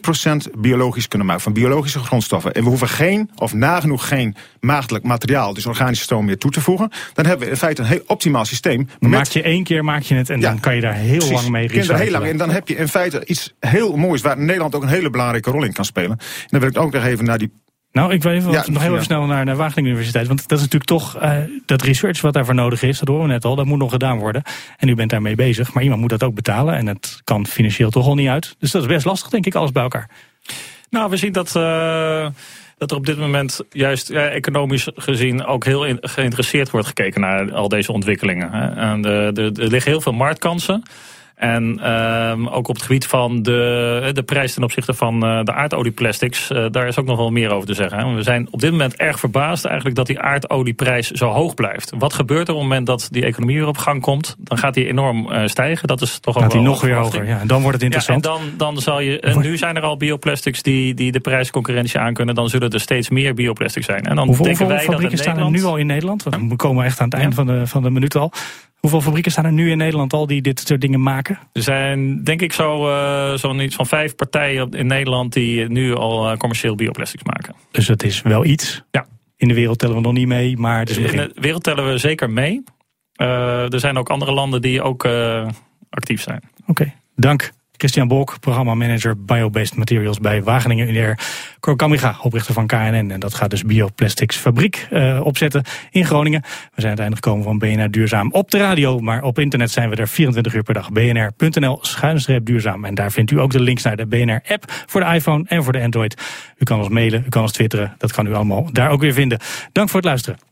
100% 0.57 0.59
biologisch 0.59 1.09
kunnen 1.09 1.27
maken, 1.27 1.43
van 1.43 1.53
biologische 1.53 1.99
grondstoffen, 1.99 2.53
en 2.55 2.63
we 2.63 2.69
hoeven 2.69 2.89
geen, 2.89 3.31
of 3.35 3.55
nagenoeg 3.55 4.09
geen 4.09 4.37
maagdelijk 4.61 5.05
materiaal, 5.05 5.55
dus 5.55 5.67
organische 5.67 6.05
stroom 6.05 6.25
meer 6.25 6.39
toe 6.39 6.51
te 6.51 6.61
voegen, 6.61 6.91
dan 7.13 7.27
hebben 7.27 7.47
we 7.47 7.53
in 7.53 7.59
feite 7.59 7.83
een 7.83 7.89
heel 7.89 8.03
optimaal 8.07 8.45
systeem. 8.45 8.89
Maak 8.99 9.27
je 9.27 9.43
één 9.43 9.65
keer 9.65 9.85
maak 9.85 10.03
je 10.03 10.15
het 10.15 10.31
en 10.31 10.41
ja, 10.41 10.49
dan 10.49 10.61
kan 10.61 10.75
je 10.75 10.81
daar 10.81 10.95
heel 10.95 11.17
precies, 11.17 11.35
lang 11.35 11.49
mee 11.49 11.67
recyclen. 11.67 12.01
Heel 12.01 12.11
lang, 12.11 12.25
en 12.25 12.37
dan 12.37 12.51
heb 12.51 12.69
je 12.69 12.77
in 12.77 12.89
feite 12.89 13.25
iets 13.27 13.55
heel 13.61 13.97
moois 13.97 14.21
waar 14.21 14.39
Nederland 14.39 14.75
ook 14.75 14.83
een 14.83 14.89
hele 14.89 15.11
belangrijke 15.11 15.51
rol 15.51 15.65
in 15.65 15.73
kan 15.73 15.85
spelen. 15.85 16.11
En 16.11 16.47
dan 16.49 16.61
wil 16.61 16.69
ik 16.69 16.79
ook 16.79 16.93
nog 16.93 17.05
even 17.05 17.25
naar 17.25 17.39
die 17.39 17.53
nou, 17.93 18.13
ik 18.13 18.23
wil 18.23 18.33
even, 18.33 18.51
ja, 18.51 18.65
nog 18.67 18.83
heel 18.83 18.93
even 18.93 19.05
snel 19.05 19.27
naar 19.27 19.45
de 19.45 19.55
Wageningen 19.55 19.91
Universiteit. 19.91 20.27
Want 20.27 20.49
dat 20.49 20.59
is 20.59 20.65
natuurlijk 20.65 20.91
toch, 20.91 21.23
uh, 21.23 21.37
dat 21.67 21.83
research 21.83 22.21
wat 22.21 22.33
daarvoor 22.33 22.55
nodig 22.55 22.83
is, 22.83 22.99
dat 22.99 23.09
horen 23.09 23.27
we 23.27 23.33
net 23.33 23.45
al, 23.45 23.57
dat 23.57 23.67
moet 23.67 23.79
nog 23.79 23.91
gedaan 23.91 24.19
worden. 24.19 24.43
En 24.77 24.89
u 24.89 24.95
bent 24.95 25.11
daarmee 25.11 25.35
bezig, 25.35 25.73
maar 25.73 25.83
iemand 25.83 26.01
moet 26.01 26.11
dat 26.11 26.23
ook 26.23 26.35
betalen. 26.35 26.75
En 26.75 26.87
het 26.87 27.21
kan 27.25 27.47
financieel 27.47 27.91
toch 27.91 28.07
al 28.07 28.15
niet 28.15 28.29
uit. 28.29 28.57
Dus 28.59 28.71
dat 28.71 28.83
is 28.83 28.89
best 28.89 29.05
lastig, 29.05 29.31
denk 29.31 29.47
ik, 29.47 29.55
alles 29.55 29.73
bij 29.73 29.83
elkaar. 29.83 30.09
Nou, 30.91 31.11
we 31.11 31.17
zien 31.17 31.33
dat, 31.33 31.55
uh, 31.57 32.27
dat 32.79 32.91
er 32.91 32.97
op 32.97 33.07
dit 33.07 33.19
moment 33.19 33.61
juist 33.71 34.09
ja, 34.09 34.29
economisch 34.29 34.89
gezien 34.95 35.45
ook 35.45 35.65
heel 35.65 35.85
in, 35.85 35.99
geïnteresseerd 36.01 36.71
wordt 36.71 36.87
gekeken 36.87 37.21
naar 37.21 37.53
al 37.53 37.69
deze 37.69 37.93
ontwikkelingen. 37.93 38.51
Hè. 38.53 38.91
En 38.91 39.03
de, 39.03 39.31
de, 39.33 39.63
er 39.63 39.69
liggen 39.69 39.91
heel 39.91 40.01
veel 40.01 40.13
marktkansen. 40.13 40.83
En 41.43 41.91
um, 41.91 42.49
ook 42.49 42.69
op 42.69 42.75
het 42.75 42.85
gebied 42.85 43.07
van 43.07 43.43
de, 43.43 44.11
de 44.13 44.23
prijs 44.23 44.55
ten 44.55 44.63
opzichte 44.63 44.95
van 44.95 45.15
uh, 45.25 45.45
de 45.45 45.53
aardolieplastics, 45.53 46.51
uh, 46.51 46.67
daar 46.71 46.87
is 46.87 46.99
ook 46.99 47.07
nog 47.07 47.17
wel 47.17 47.31
meer 47.31 47.51
over 47.51 47.67
te 47.67 47.75
zeggen. 47.75 47.99
Hè. 47.99 48.15
We 48.15 48.23
zijn 48.23 48.49
op 48.51 48.61
dit 48.61 48.71
moment 48.71 48.97
erg 48.97 49.19
verbaasd 49.19 49.65
eigenlijk 49.65 49.97
dat 49.97 50.07
die 50.07 50.21
aardolieprijs 50.21 51.11
zo 51.11 51.27
hoog 51.27 51.55
blijft. 51.55 51.93
Wat 51.99 52.13
gebeurt 52.13 52.49
er 52.49 52.55
op 52.55 52.61
het 52.61 52.69
moment 52.69 52.87
dat 52.87 53.09
die 53.11 53.25
economie 53.25 53.59
weer 53.59 53.67
op 53.67 53.79
gang 53.79 54.01
komt? 54.01 54.37
Dan 54.39 54.59
gaat 54.59 54.75
die 54.75 54.87
enorm 54.87 55.33
uh, 55.33 55.47
stijgen. 55.47 55.89
Dat 55.89 56.01
is 56.01 56.19
toch 56.19 56.39
gaat 56.39 56.51
die 56.51 56.61
nog 56.61 56.81
weer 56.81 56.95
hoger. 56.95 57.27
Ja, 57.27 57.41
dan 57.45 57.61
wordt 57.61 57.75
het 57.75 57.83
interessant. 57.83 58.25
Ja, 58.25 58.31
en 58.33 58.39
dan, 58.39 58.51
dan 58.57 58.83
zal 58.83 59.01
je, 59.01 59.21
en 59.21 59.41
nu 59.41 59.57
zijn 59.57 59.77
er 59.77 59.83
al 59.83 59.97
bioplastics 59.97 60.63
die, 60.63 60.95
die 60.95 61.13
de 61.13 61.21
prijsconcurrentie 61.21 61.99
aankunnen. 61.99 62.35
Dan 62.35 62.49
zullen 62.49 62.71
er 62.71 62.81
steeds 62.81 63.11
meer 63.11 63.35
bioplastics 63.35 63.87
zijn. 63.87 64.05
En 64.05 64.17
dan 64.17 64.27
hoeveel, 64.27 64.45
denken 64.45 64.67
hoeveel 64.67 64.77
wij 64.77 64.87
fabrieken 64.95 65.17
dat 65.17 65.27
staan 65.27 65.45
er 65.45 65.51
nu 65.51 65.65
al 65.65 65.77
in 65.77 65.87
Nederland? 65.87 66.23
We 66.49 66.57
komen 66.57 66.85
echt 66.85 67.01
aan 67.01 67.09
het 67.09 67.19
eind 67.19 67.35
van, 67.35 67.47
de, 67.47 67.67
van 67.67 67.83
de 67.83 67.91
minuut 67.91 68.17
al. 68.17 68.33
Hoeveel 68.83 69.01
fabrieken 69.01 69.33
staan 69.33 69.45
er 69.45 69.53
nu 69.53 69.71
in 69.71 69.77
Nederland 69.77 70.13
al 70.13 70.27
die 70.27 70.43
dit 70.43 70.61
soort 70.61 70.81
dingen 70.81 71.03
maken? 71.03 71.39
Er 71.53 71.63
zijn 71.63 72.25
denk 72.25 72.43
ik 72.43 72.53
zo, 72.53 72.89
uh, 72.89 73.35
zo'n 73.35 73.61
iets 73.61 73.75
van 73.75 73.87
vijf 73.87 74.15
partijen 74.15 74.71
in 74.71 74.87
Nederland 74.87 75.33
die 75.33 75.69
nu 75.69 75.95
al 75.95 76.31
uh, 76.31 76.37
commercieel 76.37 76.75
bioplastics 76.75 77.23
maken. 77.23 77.55
Dus 77.71 77.89
het 77.89 78.03
is 78.03 78.23
wel 78.23 78.45
iets. 78.45 78.83
Ja. 78.91 79.07
In 79.37 79.49
de 79.49 79.55
wereld 79.55 79.79
tellen 79.79 79.97
we 79.97 80.01
nog 80.01 80.13
niet 80.13 80.27
mee, 80.27 80.57
maar 80.57 80.79
het 80.79 80.91
is 80.91 80.97
In 80.97 81.17
de 81.17 81.33
wereld 81.35 81.63
tellen 81.63 81.89
we 81.89 81.99
zeker 81.99 82.31
mee. 82.31 82.63
Uh, 83.17 83.73
er 83.73 83.81
zijn 83.81 83.97
ook 83.97 84.11
andere 84.11 84.33
landen 84.33 84.63
die 84.63 84.83
ook 84.83 85.07
actief 85.91 86.23
zijn. 86.23 86.41
Oké, 86.61 86.71
okay. 86.71 86.95
dank. 87.17 87.53
Christian 87.83 88.09
Bolk, 88.09 88.41
programmamanager 88.41 89.25
Biobased 89.25 89.77
Materials 89.77 90.19
bij 90.19 90.43
Wageningen 90.43 90.89
Unair. 90.89 91.19
Cor 91.61 91.77
Kamiga, 91.77 92.17
oprichter 92.21 92.55
van 92.55 92.67
KNN. 92.67 93.11
En 93.11 93.21
dat 93.21 93.35
gaat 93.35 93.51
dus 93.51 93.65
Bioplastics 93.65 94.37
fabriek 94.37 94.87
uh, 94.91 95.21
opzetten 95.25 95.63
in 95.91 96.05
Groningen. 96.05 96.41
We 96.43 96.81
zijn 96.81 96.87
uiteindelijk 96.87 97.25
gekomen 97.25 97.45
van 97.45 97.59
BNR 97.59 97.91
Duurzaam 97.91 98.33
op 98.33 98.51
de 98.51 98.59
radio. 98.59 98.99
Maar 98.99 99.23
op 99.23 99.39
internet 99.39 99.71
zijn 99.71 99.91
we 99.91 99.97
er 99.97 100.09
24 100.09 100.55
uur 100.55 100.63
per 100.63 100.75
dag. 100.75 100.93
bnr.nl 100.93 101.79
schuinstreep 101.81 102.45
duurzaam. 102.45 102.85
En 102.85 102.95
daar 102.95 103.13
vindt 103.13 103.31
u 103.31 103.41
ook 103.41 103.51
de 103.51 103.61
links 103.61 103.83
naar 103.83 103.97
de 103.97 104.07
BNR-app 104.07 104.65
voor 104.87 105.01
de 105.01 105.07
iPhone 105.07 105.45
en 105.47 105.65
voor 105.65 105.73
de 105.73 105.81
Android. 105.81 106.23
U 106.59 106.65
kan 106.65 106.79
ons 106.79 106.89
mailen, 106.89 107.23
u 107.27 107.29
kan 107.29 107.43
ons 107.43 107.53
twitteren. 107.53 107.95
Dat 107.99 108.13
kan 108.13 108.27
u 108.27 108.35
allemaal 108.35 108.69
daar 108.73 108.91
ook 108.91 109.01
weer 109.01 109.13
vinden. 109.13 109.39
Dank 109.73 109.89
voor 109.89 110.01
het 110.01 110.09
luisteren. 110.09 110.52